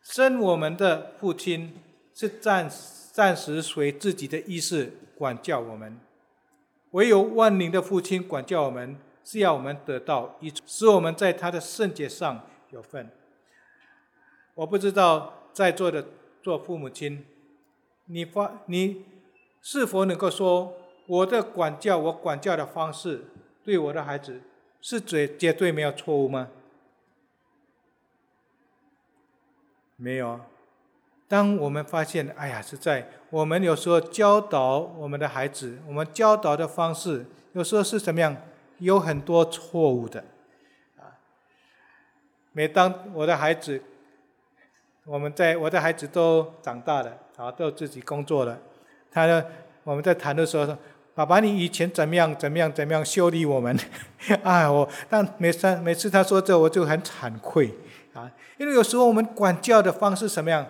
[0.00, 1.74] 生我们的父亲
[2.14, 2.70] 是暂
[3.12, 6.00] 暂时随自己的意识管教我们，
[6.92, 13.10] 唯有万灵的父亲管教我们，是要我们得到一使我们在他的圣洁上有份。
[14.54, 16.04] 我不知道在座的
[16.42, 17.24] 做父母亲，
[18.06, 19.04] 你发你
[19.60, 20.74] 是否能够说
[21.06, 23.24] 我的管教，我管教的方式
[23.62, 24.40] 对我的孩子
[24.80, 26.48] 是绝绝对没有错误吗？
[29.96, 30.40] 没有。
[31.26, 38.36] 当我们发现，哎呀，是在我们有时候教导我们的孩子，我们教导的方式有时候是怎么样，
[38.78, 40.24] 有很多错误的，
[42.58, 43.80] 每当我的孩子，
[45.04, 48.58] 我们在我的孩子都长大了，啊，都自己工作了，
[49.12, 49.44] 他呢，
[49.84, 50.76] 我们在谈的时候说，
[51.14, 53.78] 爸爸，你以前怎么样，怎么样，怎么样修理我们？
[54.42, 57.72] 啊，我但每次每次他说这，我就很惭愧。
[58.12, 60.66] 啊，因为有时候我们管教的方式什么样？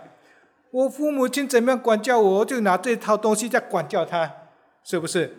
[0.71, 4.31] 我父母亲怎么样管教我我，就拿这套东西在管教他，
[4.85, 5.35] 是不是？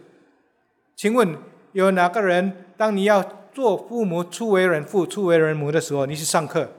[0.96, 1.38] 请问
[1.74, 3.24] 有哪个人，当你要
[3.54, 6.72] 做父母、初为人父、初为人母的时候，你去上课？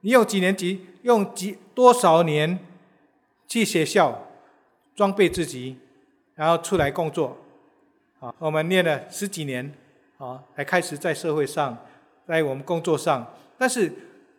[0.00, 0.86] 你用几年级？
[1.02, 2.58] 用几多少年
[3.46, 4.26] 去学校
[4.94, 5.78] 装备自己，
[6.34, 7.38] 然后出来工作。
[8.20, 9.72] 啊，我们念了十几年，
[10.18, 11.78] 啊，才开始在社会上，
[12.26, 13.32] 在我们工作上。
[13.56, 13.92] 但是，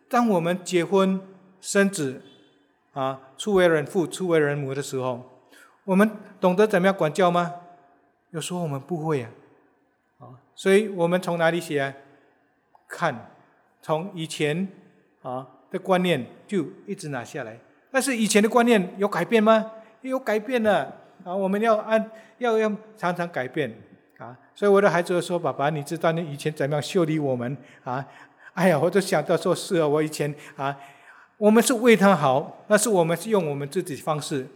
[0.08, 1.20] 当我们结婚
[1.62, 2.22] 生子，
[2.92, 5.40] 啊，初为人父，初为人母的时候，
[5.84, 7.54] 我们懂得怎么样管教吗？
[8.30, 9.39] 有时候我们不会啊，啊，
[10.60, 11.94] 所以我们从哪里写啊？
[12.86, 13.30] 看，
[13.80, 14.68] 从以前
[15.22, 17.58] 啊的观念就一直拿下来。
[17.90, 19.70] 但是以前的观念有改变吗？
[20.02, 20.94] 有改变了。
[21.24, 23.74] 啊，我们要按要要常常改变
[24.18, 24.36] 啊！
[24.54, 28.06] 所以我的孩子说：“爸爸，你知道你以前怎么样修理我们啊？”
[28.52, 30.78] 哎呀，我就想到说：“是啊，我以前啊，
[31.38, 34.46] 我们是为他好，但是我们是用我们自己方式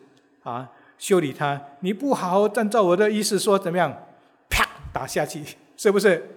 [0.43, 1.59] 啊修理他。
[1.81, 4.07] 你不好好按照我的意思说怎么样，
[4.51, 5.43] 啪打下去，
[5.77, 6.31] 是不是？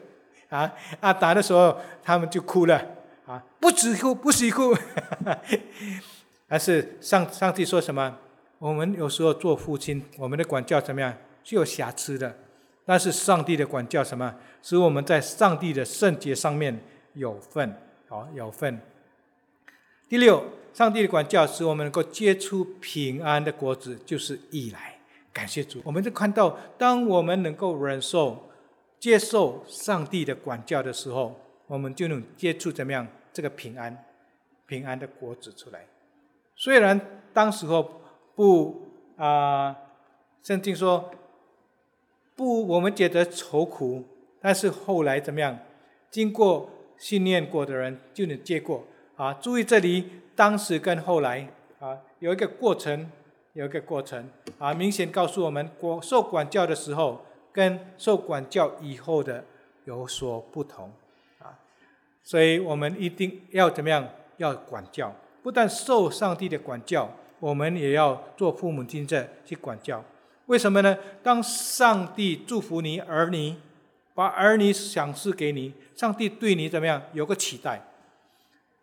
[0.49, 2.81] 啊啊，打的时候他们就哭了
[3.25, 4.73] 啊，不止哭，不许哭，
[6.47, 8.17] 而是上上帝说什么？”
[8.59, 11.13] 我们有时候做父亲，我们的管教怎么样
[11.43, 12.35] 是有瑕疵的，
[12.85, 14.33] 但是上帝的管教什么，
[14.63, 16.79] 使我们在上帝的圣洁上面
[17.13, 17.75] 有份，
[18.07, 18.79] 好有份。
[20.09, 24.97] 第六，上帝的管教使我们能够结出平安的果子，就是义来。
[25.33, 28.46] 感谢主，我们就看到，当我们能够忍受、
[28.99, 34.05] 接受上帝的管教的时候，我们就能接触怎么样这个平安、
[34.65, 35.85] 平安的果子出来。
[36.55, 36.99] 虽然
[37.33, 38.01] 当时候。
[38.37, 38.83] 不
[39.17, 39.75] 啊，
[40.43, 41.09] 圣经说
[42.35, 44.03] 不，我们觉得愁苦，
[44.39, 45.57] 但是后来怎么样？
[46.11, 46.69] 经过
[46.99, 48.85] 训练过的人就能接过
[49.15, 49.33] 啊。
[49.33, 51.47] 注意这里，当时跟后来
[51.79, 53.09] 啊，有一个过程，
[53.53, 54.29] 有一个过程
[54.59, 55.67] 啊，明显告诉我们，
[56.03, 57.25] 受管教的时候
[57.57, 59.43] 跟受管教以后的
[59.85, 60.91] 有所不同
[61.39, 61.57] 啊。
[62.21, 64.07] 所以我们一定要怎么样？
[64.37, 67.09] 要管教，不但受上帝的管教。
[67.39, 70.03] 我们也要做父母亲在去管教，
[70.45, 70.95] 为什么呢？
[71.23, 73.55] 当上帝祝福你儿女，
[74.13, 77.01] 把儿女赏赐给你，上帝对你怎么样？
[77.13, 77.81] 有个期待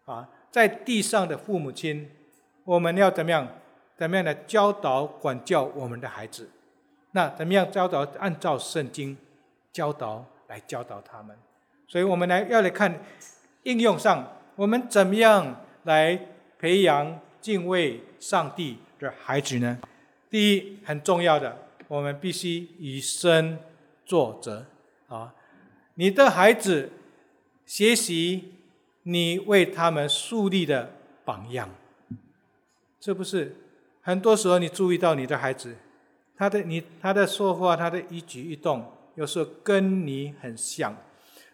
[0.05, 0.29] 啊！
[0.51, 2.11] 在地上的父母亲，
[2.65, 3.47] 我们要怎么样？
[3.97, 6.51] 怎么样的教导管教我们的孩子？
[7.15, 8.01] 那怎么样教导？
[8.19, 9.17] 按照圣经
[9.73, 11.37] 教导来教导他们。
[11.89, 13.03] 所以我们来要来看
[13.65, 17.21] 应用上，我们怎么样来培养？
[17.45, 19.79] 敬畏上帝的孩子呢？
[20.31, 21.59] 第一，很重要的，
[21.89, 23.59] 我们必须以身
[24.07, 24.65] 作则
[25.09, 25.35] 啊！
[25.97, 26.91] 你的孩子
[27.67, 28.55] 学习
[29.03, 30.91] 你为他们树立的
[31.23, 31.69] 榜样，
[32.99, 33.55] 是不是？
[34.01, 35.77] 很多时候你注意到你的孩子，
[36.37, 40.97] 他的你他的说话，他的一举一动，有时候跟你很像。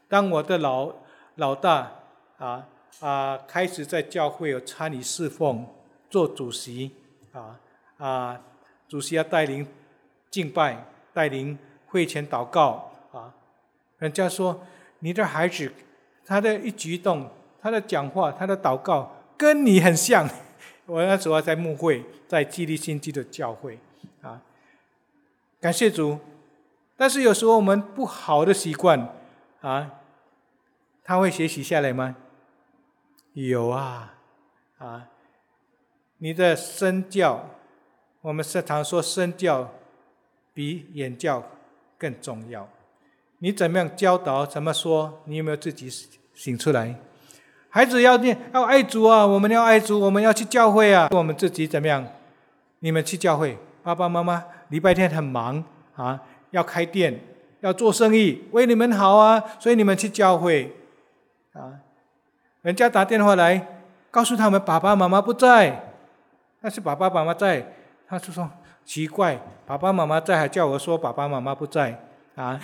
[0.09, 0.93] 当我的老
[1.37, 1.93] 老大
[2.39, 2.67] 啊
[3.01, 5.67] 啊开始在教会有参与侍奉。
[6.11, 6.91] 做主席
[7.31, 7.61] 啊
[7.97, 8.41] 啊，
[8.89, 9.65] 主席要带领
[10.29, 11.57] 敬拜，带领
[11.87, 13.33] 会前祷告啊。
[13.99, 14.61] 人家说
[14.99, 15.73] 你的孩子，
[16.27, 17.31] 他的一举一动，
[17.63, 20.29] 他的讲话，他的祷告，跟你很像。
[20.87, 23.79] 我那时候在牧会，在激励新基的教会
[24.21, 24.43] 啊。
[25.61, 26.19] 感谢主，
[26.97, 29.15] 但是有时候我们不好的习惯
[29.61, 29.91] 啊，
[31.05, 32.17] 他会学习下来吗？
[33.35, 34.15] 有啊
[34.79, 35.07] 啊。
[36.23, 37.47] 你的身教，
[38.21, 39.71] 我们时常说身教
[40.53, 41.43] 比言教
[41.97, 42.69] 更重要。
[43.39, 44.45] 你怎么样教导？
[44.45, 45.21] 怎么说？
[45.25, 45.91] 你有没有自己
[46.35, 46.95] 醒出来？
[47.71, 49.27] 孩子要念，要爱主啊！
[49.27, 51.09] 我们要爱主，我们要去教会啊！
[51.13, 52.07] 我们自己怎么样？
[52.81, 55.63] 你们去教会，爸爸妈妈礼拜天很忙
[55.95, 57.21] 啊，要开店，
[57.61, 60.75] 要做生意，为你们好啊，所以你们去教会
[61.53, 61.81] 啊。
[62.63, 65.87] 人家打电话来，告诉他们爸爸妈妈不在。
[66.63, 67.73] 但是爸爸妈妈在，
[68.07, 68.51] 他就说
[68.85, 71.99] 奇怪，爸爸妈妈在还叫我说爸爸妈妈不在
[72.35, 72.61] 啊？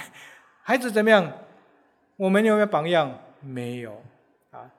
[0.62, 1.32] 孩子怎么样？
[2.16, 3.10] 我们有没有榜样？
[3.40, 4.02] 没有
[4.50, 4.70] 啊？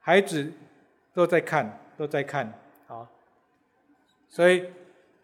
[0.00, 0.52] 孩子
[1.14, 2.52] 都在看，都在看
[2.86, 3.08] 啊。
[4.28, 4.64] 所以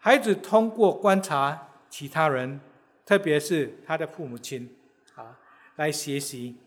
[0.01, 2.59] 孩子通过观察其他人，
[3.05, 4.75] 特别是他的父母亲
[5.15, 5.39] 啊，
[5.77, 6.57] 来学习。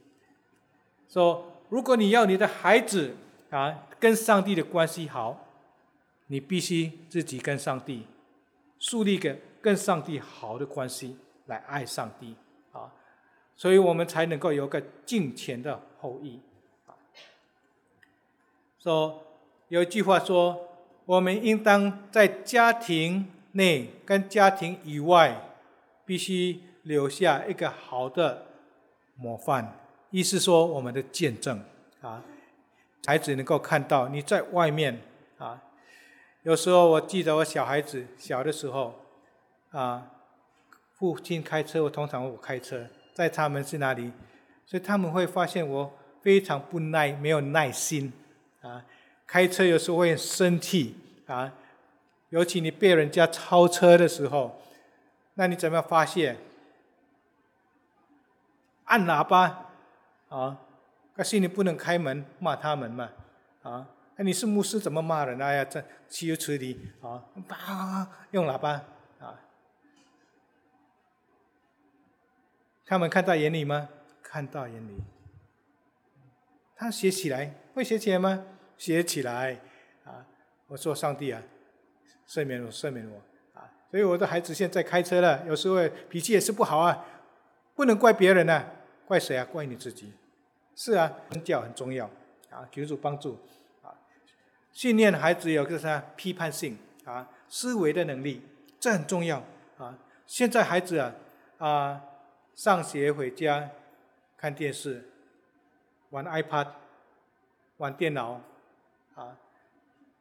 [1.08, 3.14] 说如果你要你的孩子
[3.50, 5.42] 啊跟上帝的关系好。
[6.28, 8.06] 你必须自己跟上帝
[8.78, 12.34] 树立个跟上帝好的关系，来爱上帝
[12.72, 12.90] 啊，
[13.54, 16.40] 所以我们才能够有个敬虔的后裔
[16.86, 16.96] 啊。
[18.78, 19.22] 说
[19.68, 20.73] 有一句话说，
[21.06, 25.50] 我们应当在家庭内跟家庭以外，
[26.06, 28.46] 必须留下一个好的
[29.14, 29.78] 模范，
[30.10, 31.62] 意思说我们的见证
[32.00, 32.22] 啊，
[33.06, 35.00] 孩子能够看到你在外面
[35.38, 35.62] 啊。
[36.42, 38.94] 有时候我记得我小孩子小的时候，
[39.70, 40.10] 啊，
[40.94, 44.12] 父亲开车，我通常我开车，在他们是哪里，
[44.66, 45.92] 所以他们会发现我
[46.22, 48.12] 非常不耐，没有耐心，
[48.60, 48.84] 啊，
[49.26, 50.96] 开车有时候会很生气，
[51.26, 51.52] 啊，
[52.28, 54.60] 尤其你被人家超车的时候，
[55.34, 56.36] 那你怎么样发泄？
[58.84, 59.70] 按喇叭，
[60.28, 60.60] 啊，
[61.16, 63.10] 可是你不能开门骂他们嘛，
[63.62, 65.40] 啊，那你是牧师怎么骂人？
[65.40, 66.92] 哎呀，这岂有此理！
[67.00, 68.84] 啊，叭，用喇叭，
[69.18, 69.40] 啊，
[72.84, 73.88] 他们看到眼里吗？
[74.22, 75.02] 看到眼里。
[76.76, 78.44] 他写起来会写起来吗？
[78.84, 79.58] 写起来，
[80.04, 80.26] 啊，
[80.66, 81.42] 我说上帝啊，
[82.28, 83.16] 赦免我，赦免我，
[83.58, 85.76] 啊，所以我的孩子现在开车了，有时候
[86.10, 87.02] 脾气也是不好啊。
[87.74, 88.62] 不能怪别人呐，
[89.06, 89.44] 怪谁啊？
[89.46, 90.12] 怪你自己。
[90.76, 91.10] 是啊，
[91.42, 92.04] 教很重要
[92.50, 93.38] 啊，求主帮助
[93.80, 93.88] 啊，
[94.70, 96.76] 训练孩子有个啥批判性
[97.06, 98.42] 啊，思维的能力，
[98.78, 99.42] 这很重要
[99.78, 99.98] 啊。
[100.26, 101.14] 现在孩子啊
[101.56, 102.02] 啊，
[102.54, 103.70] 上学回家
[104.36, 105.08] 看电视，
[106.10, 106.68] 玩 iPad，
[107.78, 108.42] 玩电脑，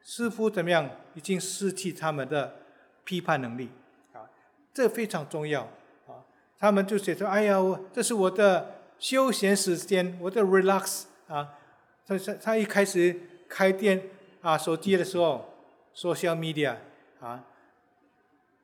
[0.04, 0.90] 似乎怎么样？
[1.16, 2.56] 已经失去他们的
[3.04, 3.70] 批判能力
[4.14, 4.30] 啊，
[4.74, 5.62] 这非常重要
[6.08, 6.26] 啊。
[6.58, 11.58] 他们就写说：“哎呀，我这是我的休闲时间，我的 relax 啊。”
[12.06, 14.10] 他他他一开始开店
[14.42, 15.54] 啊手机的时候
[15.96, 16.76] ，social media
[17.22, 17.46] 啊，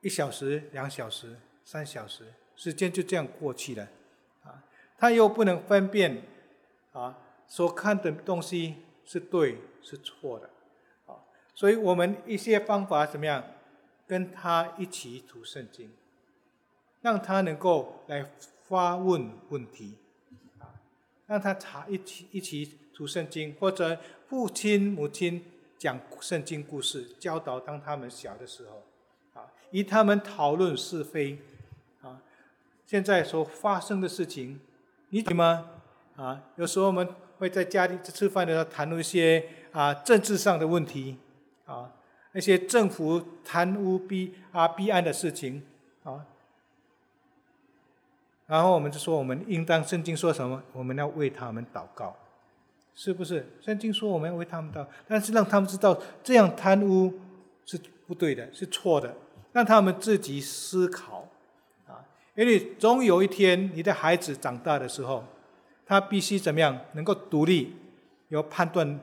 [0.01, 3.87] 一小时、两小时、三小时，时间就这样过去了
[4.43, 4.61] 啊。
[4.97, 6.23] 他又不能分辨
[6.91, 7.17] 啊，
[7.47, 8.75] 所看的东西
[9.05, 10.49] 是对是错的。
[11.59, 13.43] 所以我们一些方法怎么样，
[14.07, 15.91] 跟他一起读圣经。
[17.01, 18.25] 让他能够来
[18.63, 19.97] 发问问题，
[20.57, 20.79] 啊，
[21.27, 25.43] 让他查一起一起读圣经，或者父亲母亲
[25.77, 31.39] 讲圣经故事，教导当他们小的时候，啊，与他们讨论是非，
[32.01, 32.21] 啊，
[32.85, 34.61] 现在所发生的事情，
[35.09, 35.71] 你懂吗？
[36.15, 37.05] 啊，有时候我们
[37.37, 41.17] 会在家里吃饭的时候谈论一些啊政治上的问题，
[41.69, 41.93] 啊，
[42.31, 45.61] 那些政府贪污弊啊弊案的事情，
[46.03, 46.25] 啊。
[48.47, 50.63] 然后我们就说，我们应当圣经说什么？
[50.73, 52.15] 我们要为他们祷告，
[52.95, 53.45] 是不是？
[53.61, 57.13] 圣经说我们要为他们祷，但是让他们知道这样贪污
[57.63, 59.15] 是不对的，是错的，
[59.51, 61.27] 让他们自己思考
[61.85, 62.01] 啊！
[62.33, 65.23] 因为总有一天你的孩子长大的时候，
[65.85, 66.79] 他必须怎么样？
[66.93, 67.75] 能够独立，
[68.29, 68.99] 有判断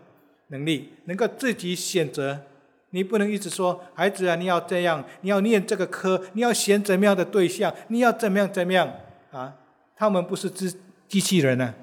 [0.48, 2.42] 能力，能够自己选择。
[2.90, 8.90] 你不能一直说孩子啊，你要这样，你要念这个科，你要选怎么样的对象，你要怎么样怎么样。
[9.32, 9.54] 啊，
[9.96, 10.74] 他们不是机
[11.08, 11.74] 机器人呢，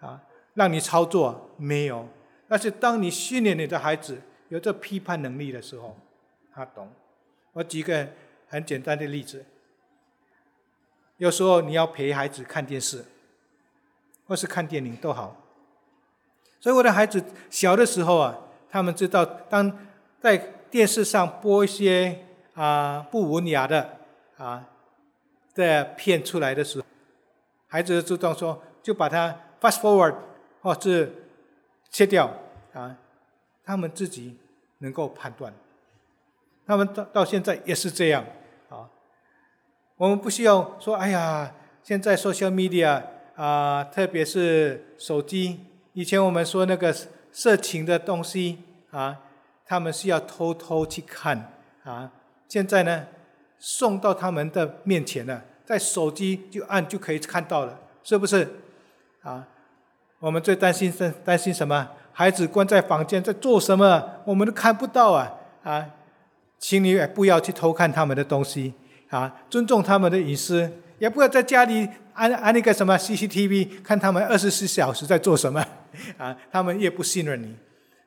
[0.00, 0.22] 啊，
[0.54, 2.08] 让你操作没有。
[2.48, 5.96] 但是当你训练你的孩子有这批判能力的时候，
[6.54, 6.90] 他懂。
[7.52, 8.08] 我举个
[8.48, 9.44] 很简单的例子，
[11.18, 13.04] 有时候你要陪孩子看电视，
[14.26, 15.36] 或是看电影都好。
[16.60, 18.38] 所以我的孩子小的时候啊，
[18.70, 19.78] 他们知道当
[20.22, 20.36] 在
[20.70, 23.98] 电视上播一些啊不文雅的
[24.36, 24.68] 啊
[25.54, 26.86] 的片出来的时候。
[27.66, 30.14] 孩子自动说，就把它 fast forward，
[30.60, 31.26] 或是
[31.90, 32.30] 切掉
[32.72, 32.96] 啊。
[33.64, 34.38] 他们自己
[34.78, 35.52] 能够判断，
[36.66, 38.24] 他们到到现在也是这样
[38.68, 38.90] 啊。
[39.96, 43.02] 我们不需要说，哎呀，现在 social media
[43.34, 45.60] 啊，特别是手机，
[45.94, 46.94] 以前我们说那个
[47.32, 48.58] 色情的东西
[48.90, 49.20] 啊，
[49.66, 51.52] 他们是要偷偷去看
[51.84, 52.10] 啊。
[52.48, 53.06] 现在呢，
[53.58, 55.42] 送到他们的面前了。
[55.64, 58.46] 在手机就按就可以看到了，是不是？
[59.22, 59.46] 啊，
[60.18, 61.88] 我们最担心是担心什么？
[62.12, 64.02] 孩子关在房间在做什么？
[64.24, 65.32] 我们都看不到啊！
[65.62, 65.86] 啊，
[66.58, 68.74] 请你也不要去偷看他们的东西
[69.08, 75.64] 啊，尊重他们的隐私，也不要在家里安安那个什么 CCTV 看他们二十四小时在做什么
[76.18, 77.56] 啊，他们越不信任你。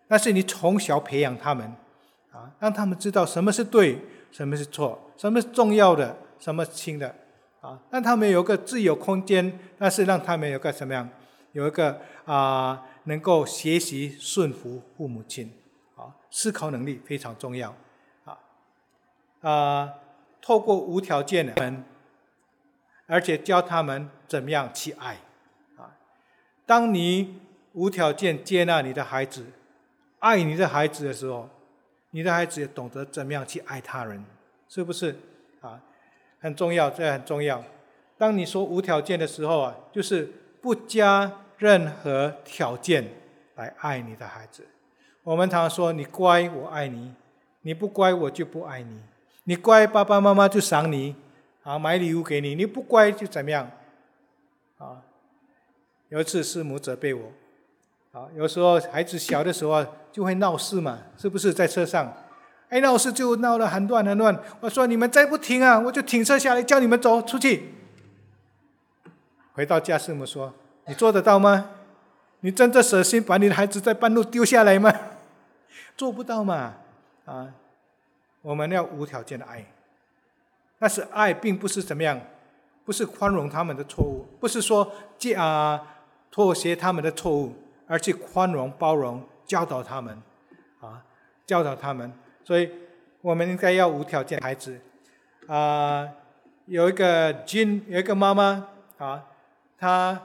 [0.08, 1.76] 但是你从小培养他们
[2.32, 4.00] 啊，让他们知道什么是对，
[4.32, 7.16] 什么是错，什么是重要的，什么轻的。
[7.62, 11.10] 啊，让他们有个自由空间，那是让他们有个什么样？
[11.54, 15.52] 有一个啊，能够学习顺服父母亲，
[15.96, 17.74] 啊，思考能力非常重要，
[18.26, 18.38] 啊，
[19.42, 19.94] 啊，
[20.42, 21.74] 透过无条件的，
[23.08, 25.18] 而且教他们怎么样去爱，
[25.76, 25.98] 啊，
[26.68, 27.40] 当你
[27.74, 29.46] 无条件接纳你的孩子，
[30.26, 31.48] 爱你的孩子的时候，
[32.10, 34.26] 你的孩子也懂得怎么样去爱他人，
[34.68, 35.16] 是不是？
[35.62, 35.80] 啊？
[36.40, 37.64] 很重要，这很重要。
[38.18, 40.28] 当你说无条件的时候啊，就是
[40.64, 43.08] 不加任何条件
[43.54, 44.66] 来爱你的孩子。
[45.22, 47.14] 我们常说你乖，我爱你；
[47.62, 48.98] 你不乖，我就不爱你；
[49.44, 51.16] 你乖，爸爸妈妈就赏你，
[51.62, 53.70] 啊，买礼物给你；你不乖就怎么样？
[54.80, 55.04] 啊，
[56.10, 57.32] 有一次师母责备我，
[58.16, 62.14] 啊，有时候孩子小的时候就会闹事嘛，是不是在车上？
[62.70, 64.40] 哎，闹事就闹得很乱很乱。
[64.62, 67.74] 我说你们再不停啊，我就停车下来叫你们走出去。
[69.52, 70.54] 回到家，师母说
[70.88, 71.72] ：“你做得到吗？
[72.40, 74.94] 你真的舍心把你的孩子在半路丢下来吗？
[75.98, 76.76] 做不到嘛？
[77.26, 77.50] 啊，
[78.42, 79.66] 我们要无条件的爱。
[80.80, 82.20] 但是爱并不是怎么样，
[82.86, 85.82] 不是宽容他们的错误，不是说借啊
[86.32, 87.54] 妥协他们的错误，
[87.88, 90.22] 而去宽容包容教导他们，
[90.80, 91.04] 啊，
[91.46, 92.12] 教导他们。
[92.44, 92.72] 所以
[93.22, 94.80] 我们应该要无条件孩子。
[95.48, 96.10] 啊，
[96.66, 98.68] 有一个金，有一个妈妈
[98.98, 99.26] 啊。”
[99.78, 100.20] 她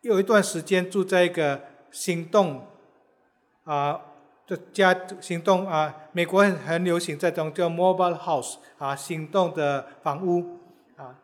[0.00, 1.62] 有一段时间住在一个
[1.92, 2.66] 行动
[3.62, 4.00] 啊
[4.44, 10.58] 的家，行动啊，美国很很流行这种叫 mobile house 啊，行动的房屋
[10.96, 11.14] 啊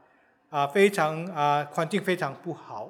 [0.50, 2.88] 啊，非常啊环境非常不好，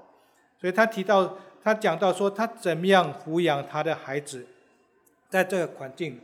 [0.61, 1.35] 所以他提到
[1.65, 4.47] 他讲到说他怎么样抚养他的孩子，
[5.29, 6.21] 在这个环境，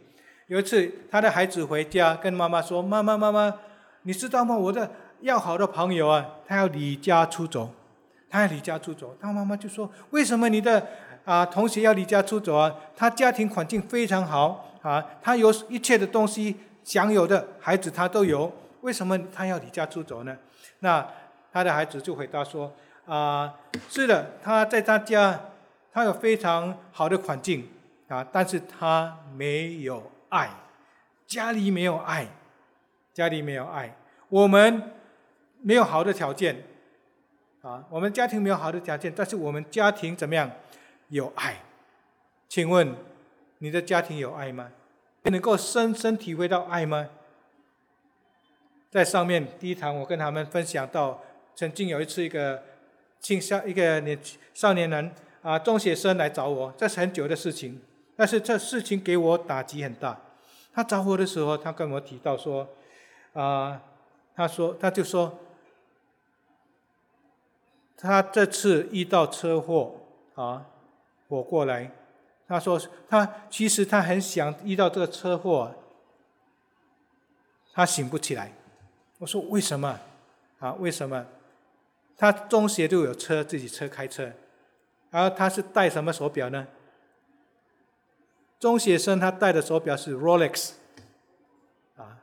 [0.47, 3.59] 有一次他的孩子回家跟妈妈说：“妈妈妈妈，
[4.03, 4.57] 你知道吗？
[4.57, 4.89] 我的。”
[5.23, 7.69] 要好的朋友啊，他要离家出走，
[8.31, 9.15] 他要离家出走。
[9.21, 10.83] 他妈妈就说：“为什么你的
[11.27, 12.75] 啊同学要离家出走啊？
[12.97, 20.35] 他家庭环境非常好啊，他有一切的东西享有的孩子他都有，为什么他要离家出走呢？”
[20.81, 21.07] 那
[21.53, 22.73] 他的孩子就回答说
[23.11, 23.59] ：“啊，
[23.89, 25.41] 是的，他在他家，
[25.93, 27.69] 他有非常好的环境
[28.09, 30.51] 啊，但是他没有爱，
[31.27, 32.29] 家里没有爱，
[33.13, 33.97] 家里没有爱，
[34.29, 34.93] 我们。”
[35.63, 36.57] 没有好的条件，
[37.61, 40.51] 啊，我们家庭没有好的条件，但是我们家庭怎么样？
[41.09, 41.57] 有爱，
[42.49, 42.95] 请问
[43.59, 44.71] 你的家庭有爱吗？
[45.25, 47.11] 能够深深体会到爱吗？
[48.91, 51.21] 在上面第一堂，我跟他们分享到，
[51.55, 52.63] 曾经有一次一个
[53.21, 54.19] 青少一个年
[54.55, 55.13] 少年人
[55.43, 57.81] 啊，中学生来找我，这是很久的事情，
[58.17, 60.21] 但是这事情给我打击很大。
[60.73, 62.69] 他找我的时候，他跟我提到说，
[63.33, 63.83] 啊，
[64.35, 65.39] 他说他就说。
[68.03, 69.95] 他这次遇到车祸
[70.35, 70.65] 啊，
[71.29, 71.91] 我过来。
[72.49, 75.75] 他说他其实他很想遇到这个车祸，
[77.75, 78.53] 他醒不起来。
[79.19, 80.01] 我说为什么？
[80.61, 81.27] 啊，为什么？
[82.21, 84.31] 他中学就有车，自己车开车，
[85.11, 86.67] 然后他是戴什么手表呢？
[88.59, 90.73] 中学生他戴的手表是 Rolex，
[91.97, 92.21] 啊，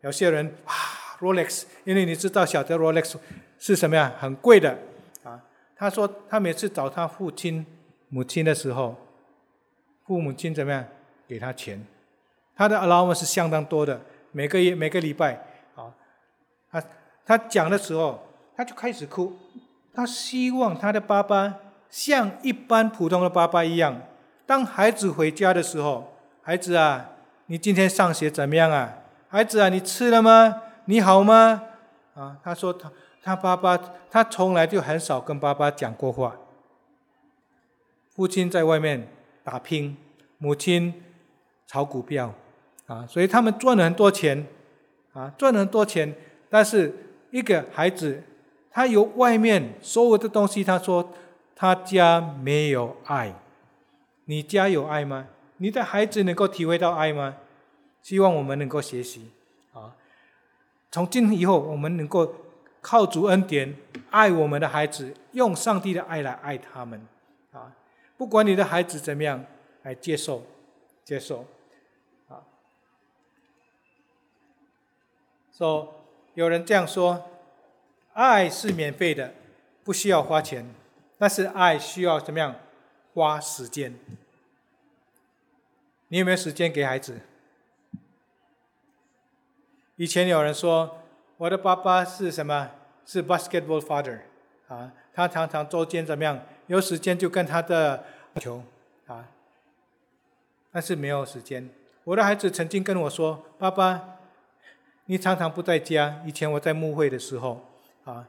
[0.00, 0.74] 有些人啊
[1.20, 3.14] Rolex，因为你知道晓得 Rolex
[3.56, 4.12] 是什么呀？
[4.18, 4.76] 很贵的。
[5.22, 5.40] 啊
[5.76, 7.64] 他说，他每次找他父亲、
[8.08, 8.96] 母亲的时候，
[10.04, 10.84] 父母亲怎么样
[11.28, 11.86] 给他钱？
[12.56, 14.00] 他的 allowance 是相当多的，
[14.32, 15.94] 每个月、每个礼拜，啊，
[16.68, 16.82] 他
[17.24, 18.26] 他讲的时候，
[18.56, 19.36] 他就开始哭。
[19.92, 21.56] 他希望他的爸爸
[21.90, 24.00] 像一般普通的爸爸一样，
[24.46, 27.10] 当孩子回家的时候，孩子啊，
[27.46, 28.98] 你今天上学怎么样啊？
[29.28, 30.62] 孩子啊，你吃了吗？
[30.86, 31.62] 你好吗？
[32.14, 32.90] 啊，他说他。
[33.22, 33.76] 他爸爸，
[34.08, 36.36] 他从来就很少跟爸爸讲过话。
[38.14, 39.08] 父亲在外面
[39.42, 39.96] 打拼，
[40.38, 41.02] 母亲
[41.66, 42.32] 炒股票，
[42.86, 44.46] 啊，所以他们赚了很多钱，
[45.12, 46.14] 啊，赚了很多钱。
[46.48, 46.94] 但是
[47.32, 48.22] 一个孩子，
[48.76, 51.14] 他有外面所有的东西，他说
[51.54, 53.32] 他家没有爱。
[54.26, 55.28] 你家有爱吗？
[55.56, 57.38] 你的孩子能够体会到爱吗？
[58.02, 59.30] 希望我们能够学习，
[59.72, 59.96] 啊，
[60.90, 62.34] 从今以后我们能够。
[62.82, 63.74] 靠主恩典
[64.10, 67.04] 爱我们的孩子，用上帝的爱来爱他们，
[67.50, 67.72] 啊！
[68.16, 69.44] 不管你的孩子怎么样，
[69.82, 70.44] 来接受，
[71.02, 71.46] 接受，
[72.28, 72.44] 啊！
[75.52, 76.04] 说
[76.34, 77.24] 有人这样说，
[78.16, 79.34] 爱是免费的，
[79.84, 80.66] 不需要花钱，
[81.18, 82.56] 但是爱需要怎么样？
[83.12, 83.94] 花时间。
[86.08, 87.20] 你有没有时间给孩子？
[89.96, 90.98] 以前有人说。
[91.38, 92.70] 我的爸爸是什么？
[93.04, 94.20] 是 basketball father，
[94.68, 96.40] 啊，他常常周间怎么样？
[96.66, 98.04] 有时间就跟他的
[98.36, 98.62] 球，
[99.06, 99.28] 啊，
[100.72, 101.68] 但是没有时间。
[102.04, 104.16] 我的孩子曾经跟我说：“爸爸，
[105.04, 106.22] 你常常不在家。
[106.24, 107.62] 以前我在牧会的时候，
[108.06, 108.26] 啊，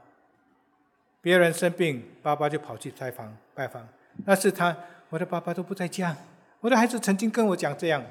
[1.22, 3.88] 别人生病，爸爸就跑去拜访拜访。
[4.26, 4.76] 但是他，
[5.10, 6.14] 我的爸爸都不在家。
[6.60, 8.04] 我的孩子曾经跟我讲这样，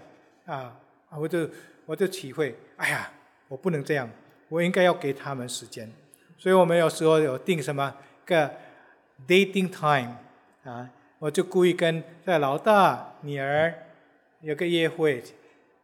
[0.47, 0.75] 啊，
[1.11, 1.47] 我就
[1.85, 3.11] 我就体会，哎呀，
[3.49, 4.09] 我不能这样。”
[4.49, 5.91] 我应该要给他们时间，
[6.39, 7.93] 所以我们有时候有定什么
[8.25, 8.49] 个
[9.27, 10.15] dating time
[10.63, 10.89] 啊，
[11.19, 13.75] 我就故意跟在老大女儿
[14.43, 15.21] 有个约会，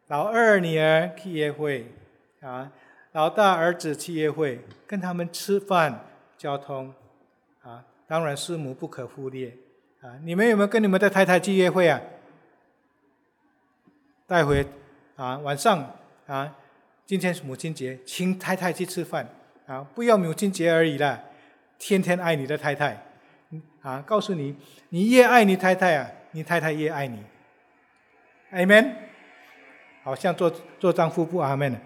[0.07, 1.87] 老二女儿去约会，
[2.41, 2.71] 啊，
[3.13, 6.07] 老大儿子去约会，跟他们吃饭、
[6.39, 6.95] 交通，
[7.63, 9.55] 啊，当然师母不可忽略，
[10.01, 12.01] 啊，你们有没有跟你们的太太去约会啊？
[14.27, 14.67] 带回，
[15.17, 15.95] 啊，晚上，
[16.27, 16.57] 啊，
[17.05, 19.29] 今天是母亲节，请太太去吃饭，
[19.67, 21.21] 啊，不要母亲节而已啦，
[21.79, 23.05] 天天爱你的太太，
[23.83, 24.57] 啊，告诉你，
[24.89, 27.23] 你越爱你太太啊，你太太越爱你
[28.53, 29.12] ，Amen。
[30.03, 31.73] 好像做做丈夫不阿门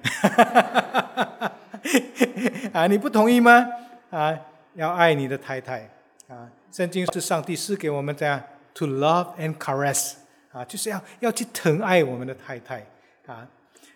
[2.72, 2.86] 啊！
[2.86, 3.66] 你不同意吗？
[4.10, 4.34] 啊，
[4.74, 5.88] 要爱你的太太
[6.28, 6.48] 啊！
[6.72, 8.42] 圣经是上帝赐给我们这样
[8.74, 10.14] to love and caress
[10.52, 12.84] 啊，就是要要去疼爱我们的太太
[13.26, 13.46] 啊！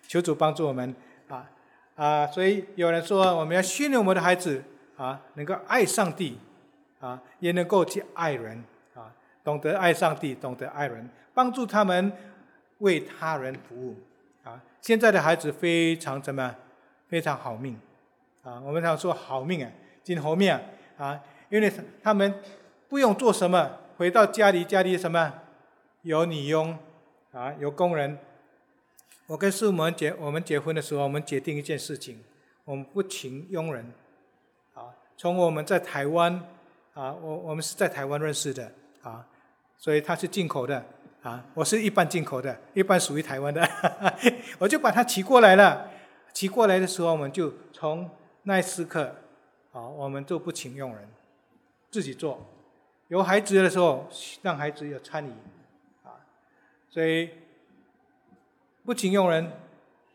[0.06, 0.94] 求主帮助我们
[1.28, 1.50] 啊
[1.96, 2.26] 啊！
[2.26, 4.62] 所以有人说，我们要训练我们的孩子
[4.96, 6.38] 啊，能够爱上帝
[7.00, 8.62] 啊，也能够去爱人
[8.94, 9.12] 啊，
[9.42, 12.12] 懂得爱上帝，懂得爱人，帮助他们
[12.78, 13.96] 为他人服务。
[14.80, 16.56] 现在的孩子非常怎么？
[17.08, 17.76] 非常好命，
[18.44, 19.72] 啊，我们常说好命啊，
[20.04, 22.32] 今后面啊，因为他们
[22.88, 25.34] 不用做什么，回到家里，家里什么
[26.02, 26.78] 有女佣，
[27.32, 28.16] 啊，有工人。
[29.26, 32.22] 我跟师母结我们结婚的时候，我们决定一件事情，
[32.64, 33.92] 我们不请佣人，
[34.74, 36.32] 啊，从我们在台湾，
[36.94, 38.70] 啊，我我们是在台湾认识的，
[39.02, 39.26] 啊，
[39.76, 40.84] 所以他是进口的。
[41.22, 43.66] 啊，我是一般进口的，一般属于台湾的，
[44.58, 45.90] 我就把它骑过来了。
[46.32, 48.08] 骑过来的时候，我们就从
[48.44, 49.16] 那时刻，
[49.72, 51.08] 啊，我们就不请佣人，
[51.90, 52.46] 自己做。
[53.08, 54.08] 有孩子的时候，
[54.42, 55.30] 让孩子有参与，
[56.04, 56.24] 啊，
[56.88, 57.30] 所以
[58.84, 59.50] 不请佣人，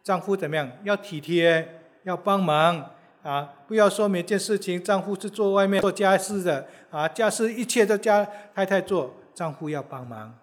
[0.01, 0.72] 丈夫怎么样？
[0.84, 2.91] 要体贴，要帮忙，
[3.22, 8.26] 啊，不要说每件事情丈夫是做外面做家事的，啊，家事一切都家
[8.56, 10.34] 太太做，丈夫要帮忙。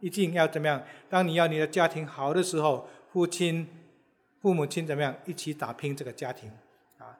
[0.00, 0.82] 一定要怎么样？
[1.08, 3.68] 当你要你的家庭好的时候，父亲、
[4.40, 5.14] 父母亲怎么样？
[5.26, 6.50] 一起打拼这个家庭，
[6.98, 7.18] 啊，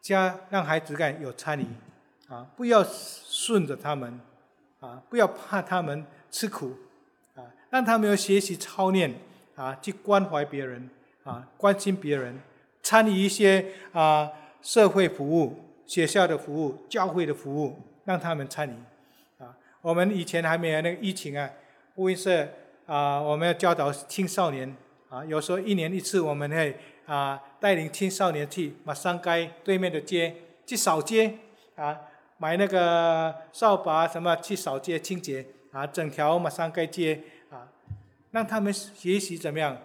[0.00, 1.66] 家让孩子干有参与，
[2.28, 4.20] 啊，不要顺着他们，
[4.80, 6.74] 啊，不要怕他们吃苦，
[7.34, 9.14] 啊，让他们有学习操练，
[9.54, 10.90] 啊，去关怀别人，
[11.22, 12.40] 啊，关心别人，
[12.82, 14.30] 参与一些啊
[14.60, 18.74] 社会服务、学校的服务、教会的服务，让他们参与。
[19.82, 21.50] 我们以前还没有那个疫情啊，
[21.94, 22.46] 福音社
[22.86, 24.76] 啊，我们要教导青少年
[25.08, 26.76] 啊，有时候一年一次，我们会
[27.06, 30.34] 啊带领青少年去马上街对面的街
[30.66, 31.38] 去扫街
[31.76, 31.98] 啊，
[32.36, 37.66] 买那个扫把什么去扫街清洁啊，整条马上街街啊，
[38.32, 39.78] 让他们学习怎么样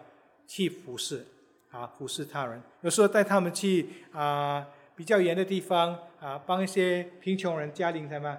[0.45, 1.25] 去服侍
[1.71, 2.61] 啊，服侍他人。
[2.81, 8.37] 有时候带他们去啊比较远的地方啊，帮一些贫穷人家庭什么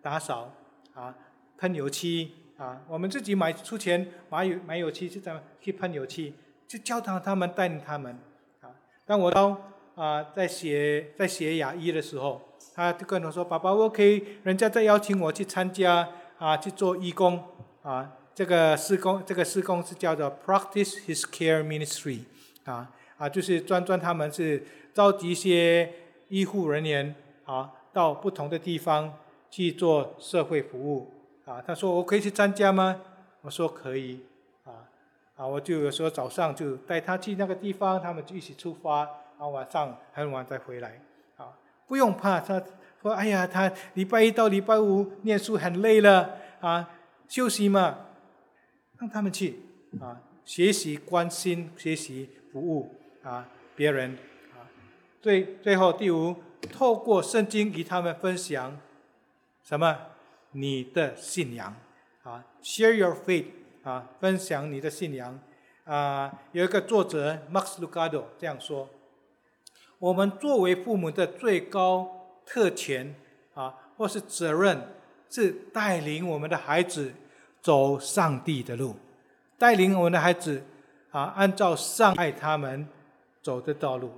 [0.00, 0.54] 打扫。
[0.96, 1.14] 啊，
[1.58, 6.32] 喷油漆啊，我们自己买出钱买油买油漆，就怎么去喷油漆？
[6.66, 8.18] 去教导他们，带领他们
[8.62, 8.70] 啊。
[9.04, 9.56] 当我到
[9.94, 12.40] 啊在学在学牙医的时候，
[12.74, 17.44] 他就跟我说：“爸爸，我可以，人家在邀请我去参加啊，去做义工
[17.82, 18.14] 啊。
[18.34, 22.20] 这个施工，这个施工是叫做 Practice His Care Ministry
[22.64, 25.92] 啊啊，就是专专他们是召集一些
[26.28, 29.12] 医护人员啊，到不同的地方。”
[29.50, 31.12] 去做社会服务
[31.44, 31.62] 啊！
[31.66, 33.00] 他说：“我可以去参加吗？”
[33.42, 34.20] 我说：“可以。”
[34.66, 34.84] 啊
[35.36, 35.46] 啊！
[35.46, 41.00] 我就有时候早上就带他去那个地方，他们就一起出发，然后晚上很晚再回来。
[41.36, 42.40] 啊，不用怕。
[42.40, 42.60] 他
[43.00, 46.90] 说：“哎呀，他礼拜一到礼拜五念书很累了啊，
[47.28, 47.98] 休息嘛，
[48.98, 49.60] 让他们去
[50.00, 54.18] 啊，学习关心，学习服务啊，别人
[54.54, 54.66] 啊。
[55.22, 56.34] 最最后第五，
[56.72, 58.76] 透过圣经与他们分享。”
[59.68, 59.98] 什么？
[60.52, 61.74] 你的信仰
[62.22, 63.46] 啊，share your faith
[63.82, 65.36] 啊，分享你的信仰
[65.84, 66.32] 啊。
[66.52, 68.88] 有一个作者 Max Lucado 这样说：
[69.98, 73.12] 我们作为父母的最高特权
[73.54, 74.80] 啊，或是责任，
[75.28, 77.12] 是带领我们的孩子
[77.60, 78.94] 走上帝的路，
[79.58, 80.62] 带领我们的孩子
[81.10, 82.86] 啊，按照上爱他们
[83.42, 84.12] 走的道路，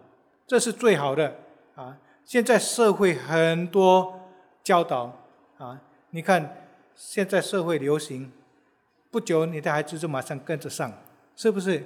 [0.47, 1.37] 这是最好的
[1.75, 1.97] 啊。
[2.27, 4.29] 现在社会很多
[4.63, 5.25] 教导。
[5.59, 5.77] 啊，
[6.11, 6.57] 你看，
[6.95, 8.31] 现在社会流行，
[9.11, 10.93] 不久你的孩子就马上跟着上，
[11.35, 11.85] 是不是？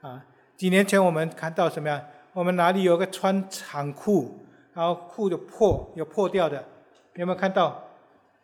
[0.00, 0.24] 啊，
[0.56, 2.02] 几年前我们看到什么呀？
[2.32, 4.44] 我们哪里有个穿长裤，
[4.74, 6.64] 然后裤就破，有破掉的，
[7.14, 7.84] 有没有看到？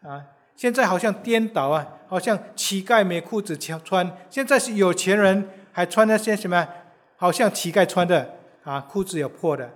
[0.02, 6.68] 啊，现在好像颠倒啊，好像乞丐没裤子穿，现在是有钱人还穿那些什么？
[7.16, 9.68] 好像乞丐穿的啊，裤子有破的。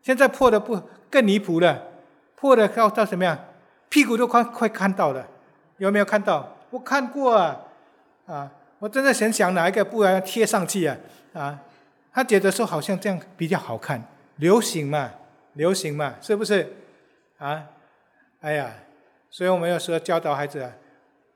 [0.00, 0.80] 现在破的不
[1.10, 1.82] 更离谱了，
[2.36, 3.36] 破的到到什么样？
[3.88, 5.26] 屁股都快快看到了，
[5.78, 6.56] 有没有看到？
[6.70, 7.58] 我看过啊，
[8.26, 8.50] 啊！
[8.78, 10.96] 我真的想想哪一个布要贴上去啊
[11.32, 11.58] 啊！
[12.12, 14.02] 他觉得说好像这样比较好看，
[14.36, 15.10] 流行嘛，
[15.54, 16.76] 流行嘛，是不是？
[17.38, 17.64] 啊，
[18.40, 18.70] 哎呀，
[19.30, 20.70] 所以我们有时候教导孩子啊，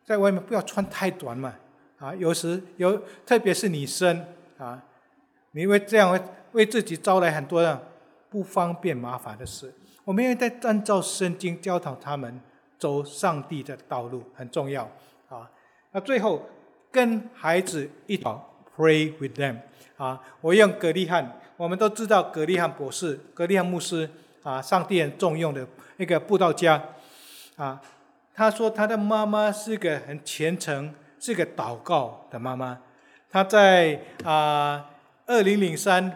[0.04, 1.54] 在外面不要穿太短嘛，
[1.98, 4.26] 啊，有时有，特别是女生
[4.58, 4.82] 啊，
[5.52, 6.20] 你会这样为
[6.52, 7.80] 为自己招来很多的
[8.28, 9.72] 不方便麻烦的事。
[10.04, 12.40] 我们要在按照圣经教导他们
[12.78, 14.90] 走上帝的道路，很重要
[15.28, 15.50] 啊。
[15.92, 16.42] 那最后。
[16.94, 18.22] 跟孩子一起
[18.76, 19.56] pray with them
[19.96, 20.20] 啊！
[20.42, 24.06] 我用格利汉，我们都知道格利汉博士、格利汉牧师
[24.42, 26.90] 啊，上帝很重用的一个布道家
[27.56, 27.80] 啊。
[28.34, 32.78] 他说他的妈妈是个很虔诚、是个祷告的妈妈。
[33.30, 34.90] 他在啊
[35.24, 36.14] 二零零三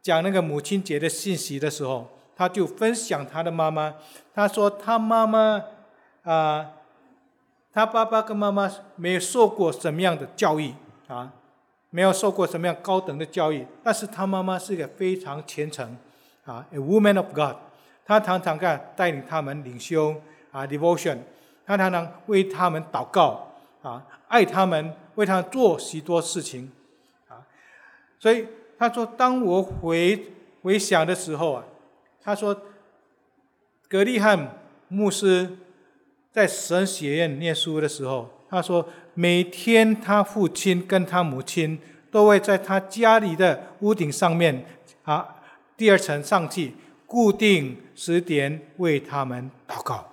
[0.00, 2.08] 讲那个母亲节的信息的时候，
[2.42, 3.94] 他就分享他的妈妈。
[4.34, 5.62] 他说他妈妈
[6.24, 6.72] 啊。
[7.74, 10.74] 他爸爸跟妈妈没有受过什么样的教育
[11.08, 11.32] 啊，
[11.88, 15.96] 没有受过什么样高等的教育，但是他妈妈是一个非常虔诚
[16.44, 17.56] 啊，a woman of God。
[18.04, 20.14] 他常常干带领他们领修
[20.50, 21.20] 啊，devotion。
[21.64, 26.70] 他常常为他们祷告啊，爱他们，为他们做许多事情
[27.30, 27.40] 啊。
[28.18, 28.46] 所以
[28.78, 31.64] 他说，当我回回想的时候啊，
[32.22, 32.62] 他说，
[33.88, 34.58] 格利汉
[34.88, 35.58] 牧师。
[36.32, 41.78] 在神学院念书的时候，他说每天他父亲跟他母亲
[42.10, 44.64] 都会在他家里的屋顶上面
[45.04, 45.42] 啊，
[45.76, 46.72] 第二层上去，
[47.06, 50.10] 固定时点为他们祷告，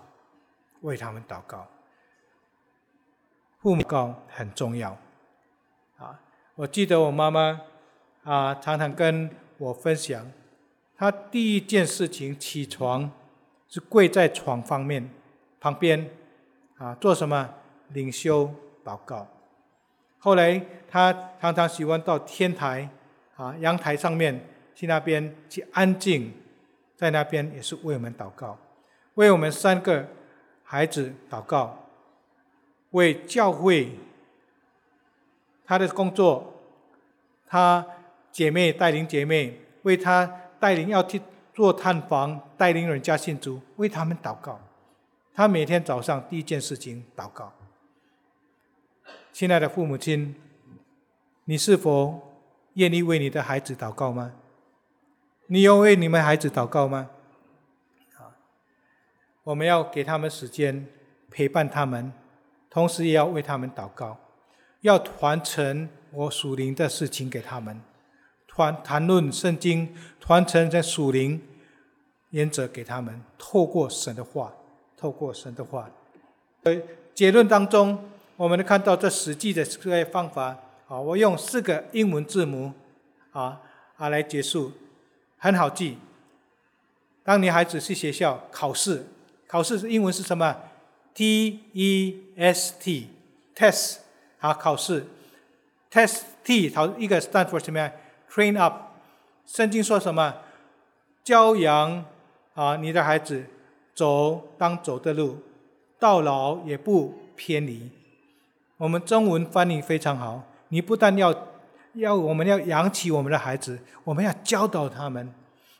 [0.81, 1.65] 为他们祷告。
[3.61, 4.97] 父母告很重要
[5.97, 6.19] 啊！
[6.55, 7.61] 我记得我妈妈
[8.25, 10.29] 啊，常常跟我分享，
[10.99, 13.09] 他第一件事情起床
[13.69, 15.09] 是跪在床方面。
[15.61, 16.09] 旁边，
[16.77, 17.49] 啊，做什么？
[17.93, 19.25] 领修祷告。
[20.17, 22.89] 后来他常常喜欢到天台，
[23.37, 24.45] 啊，阳台上面
[24.75, 26.33] 去那边去安静，
[26.97, 28.57] 在那边也是为我们祷告，
[29.13, 30.05] 为我们三个
[30.63, 31.87] 孩子祷告，
[32.91, 33.91] 为教会
[35.65, 36.61] 他的工作，
[37.47, 37.85] 他
[38.33, 41.21] 姐妹带领姐妹，为他带领要去
[41.53, 44.59] 做探访，带领人家信主，为他们祷告。
[45.33, 47.53] 他每天早上第一件事情祷告。
[49.31, 50.35] 亲爱的父母亲，
[51.45, 52.35] 你是否
[52.73, 54.33] 愿意为你的孩子祷告吗？
[55.47, 57.09] 你有为你们孩子祷告吗？
[58.17, 58.35] 啊，
[59.43, 60.85] 我们要给他们时间
[61.31, 62.11] 陪伴他们，
[62.69, 64.17] 同时也要为他们祷告，
[64.81, 67.81] 要传承我属灵的事情给他们，
[68.55, 71.41] 谈谈论圣经，传承在属灵
[72.29, 74.53] 原则给他们，透过神的话。
[75.01, 75.89] 透过神的话，
[76.63, 76.75] 呃，
[77.15, 77.97] 结论当中，
[78.35, 80.57] 我们能看到这实际的这些方法
[80.89, 82.73] 啊，我用四个英文字母
[83.31, 83.61] 啊
[83.95, 84.73] 啊来结束，
[85.37, 85.97] 很好记。
[87.23, 89.07] 当你孩子去学校考试，
[89.47, 90.53] 考试是英文是什么
[91.13, 93.99] ？T E S T，test
[94.39, 95.05] 啊，考试
[95.89, 97.89] ，test T 考一个 stand for 什么呀
[98.31, 98.73] ？Train up。
[99.45, 100.35] 圣经说什么？
[101.23, 102.05] 教养
[102.53, 103.45] 啊，你的孩子。
[103.95, 105.39] 走当走的路，
[105.99, 107.91] 到老也不偏离。
[108.77, 110.41] 我们中文翻译非常好。
[110.69, 111.35] 你不但要
[111.95, 115.29] 要我们要养起我们的孩子，我们要教导他们。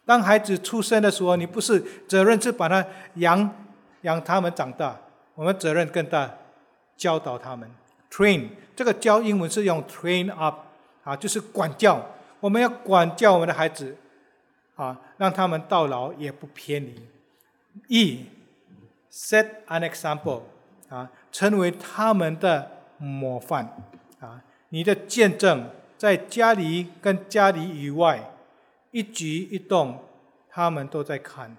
[0.06, 3.50] 当孩子出生的时候，你不是责任是把他养
[4.02, 5.00] 养他们长大，
[5.36, 6.30] 我们责任更大，
[6.98, 7.72] 教导他们。
[8.12, 10.60] Train 这个教英文是用 train up
[11.06, 12.06] 啊，就是管教。
[12.40, 13.98] 我们要管教我们的孩子
[14.76, 17.08] 啊，让他们到老也不偏离。
[17.88, 18.26] E
[19.12, 20.42] set an example
[20.90, 23.76] 啊，成为他们的模范
[24.20, 24.44] 啊！
[24.70, 28.32] 你的见证在家里跟家里以外，
[28.92, 30.04] 一举一动，
[30.50, 31.58] 他们都在看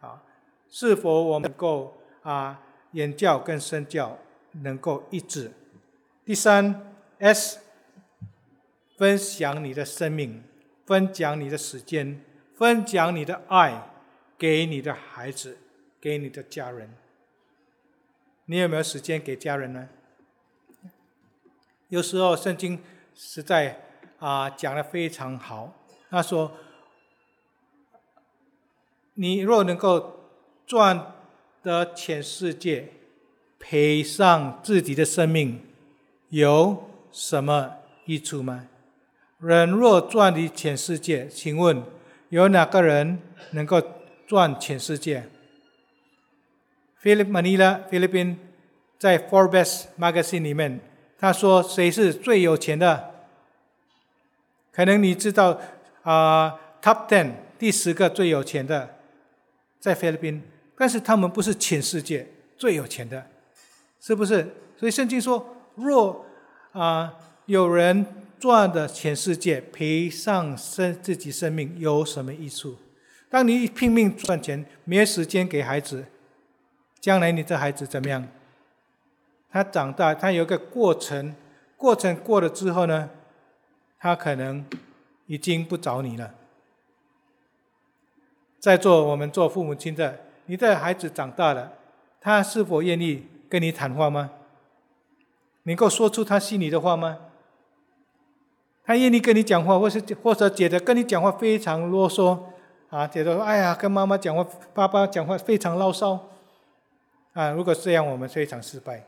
[0.00, 0.22] 啊。
[0.70, 2.60] 是否我们能够啊，
[2.92, 4.18] 言教跟身教
[4.62, 5.52] 能够一致？
[6.24, 7.60] 第三，S
[8.98, 10.42] 分享你的生命，
[10.84, 12.20] 分享你的时间，
[12.54, 13.84] 分享你的爱。
[14.38, 15.58] 给你的孩子，
[16.00, 16.94] 给你的家人，
[18.44, 19.88] 你有没有时间给家人呢？
[21.88, 22.80] 有时候圣经
[23.16, 23.80] 实在
[24.20, 25.74] 啊讲的非常好，
[26.08, 26.52] 他说
[29.14, 30.20] ：“你若能够
[30.64, 31.14] 赚
[31.64, 32.92] 得全世界，
[33.58, 35.60] 赔上自己的生命，
[36.28, 38.68] 有什么益处吗？
[39.40, 41.82] 人若赚的全世界，请问
[42.28, 43.20] 有哪个人
[43.52, 43.80] 能够？”
[44.28, 45.26] 赚全世界。
[47.02, 48.36] Philip Manila Philippine
[48.98, 50.80] 在 Forbes Magazine 里面
[51.18, 53.10] 他说谁是最有钱的？
[54.70, 55.58] 可能你知道
[56.02, 58.96] 啊，Top Ten 第十个最有钱的
[59.80, 60.42] 在菲律宾，
[60.76, 62.28] 但是他们不是全世界
[62.58, 63.28] 最有钱的，
[63.98, 64.46] 是不是？
[64.76, 66.26] 所以圣经说，若
[66.72, 67.14] 啊
[67.46, 68.04] 有人
[68.38, 72.76] 赚的全世界，赔上生自己生命，有什么益处？
[73.28, 76.06] 当你拼命赚钱，没时间给孩子，
[77.00, 78.26] 将来你这孩子怎么样？
[79.50, 81.34] 他长大，他有个过程，
[81.76, 83.10] 过程过了之后呢，
[83.98, 84.64] 他可能
[85.26, 86.34] 已经不找你了。
[88.58, 91.72] 在座我们做父母亲的，你的孩子长大了，
[92.20, 94.30] 他是否愿意跟你谈话吗？
[95.64, 97.18] 能够说出他心里的话吗？
[98.88, 102.38] 他愿意跟你讲话，或是或者觉得跟你讲话非常啰嗦？
[102.88, 106.18] 啊，觉得哎呀，跟妈妈讲话、爸爸讲话非常唠骚，
[107.34, 109.04] 啊，如果这样，我们非常失败。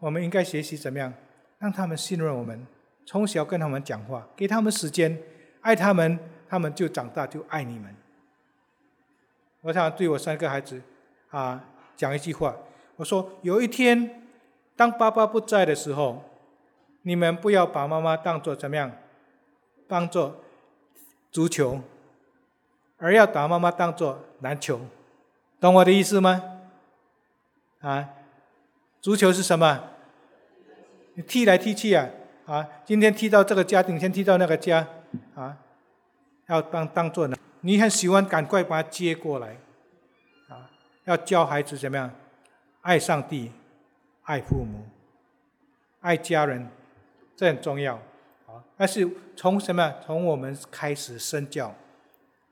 [0.00, 1.10] 我们应该学习怎么样，
[1.58, 2.66] 让他们信任我们，
[3.06, 5.18] 从小跟他们讲话，给他们时间，
[5.62, 7.96] 爱他们，他们就长大就爱你们。
[9.62, 10.82] 我想对我三个孩子，
[11.30, 11.64] 啊，
[11.96, 12.54] 讲一句话，
[12.96, 14.28] 我说有一天，
[14.76, 16.22] 当爸爸不在的时候，
[17.00, 18.92] 你们不要把妈妈当做怎么样，
[19.88, 20.42] 当做
[21.30, 21.80] 足球。
[22.98, 24.80] 而要把妈妈当做篮球，
[25.60, 26.42] 懂我的意思吗？
[27.80, 28.08] 啊，
[29.02, 29.90] 足球是什么？
[31.12, 32.08] 你踢来踢去啊，
[32.46, 34.86] 啊，今天踢到这个家，明天踢到那个家，
[35.34, 35.58] 啊，
[36.46, 37.36] 要当当做呢？
[37.60, 39.58] 你很喜欢，赶快把它接过来，
[40.48, 40.70] 啊，
[41.04, 42.10] 要教孩子怎么样？
[42.80, 43.52] 爱上帝，
[44.22, 44.86] 爱父母，
[46.00, 46.66] 爱家人，
[47.36, 48.00] 这很重要，
[48.46, 49.94] 啊，那是从什么？
[50.04, 51.74] 从我们开始身教。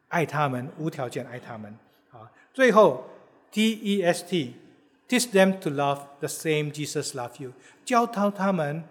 [0.09, 1.77] 爱他们，无条件爱他们。
[2.13, 3.05] 啊，最后
[3.51, 7.53] ，T E S T，teach them to love the same Jesus love you，
[7.85, 8.85] 教导他们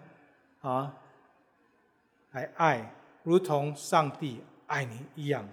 [0.60, 0.96] 啊，
[2.32, 2.92] 来爱，
[3.22, 5.48] 如同上帝爱你一样。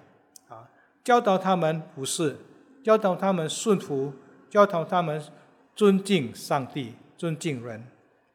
[0.49, 0.69] 啊，
[1.05, 2.35] 教导他们不是，
[2.83, 4.13] 教导他们顺服，
[4.49, 5.23] 教导他们
[5.73, 7.87] 尊敬上帝，尊敬人，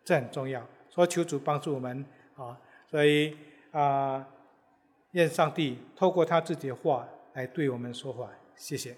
[0.02, 0.66] 这很重要。
[0.88, 2.02] 所以求主帮助我们
[2.36, 2.56] 啊，
[2.90, 3.36] 所以
[3.72, 4.26] 啊，
[5.12, 7.08] 愿上帝透过他自己的话。
[7.36, 8.96] 来对我们说话，谢谢。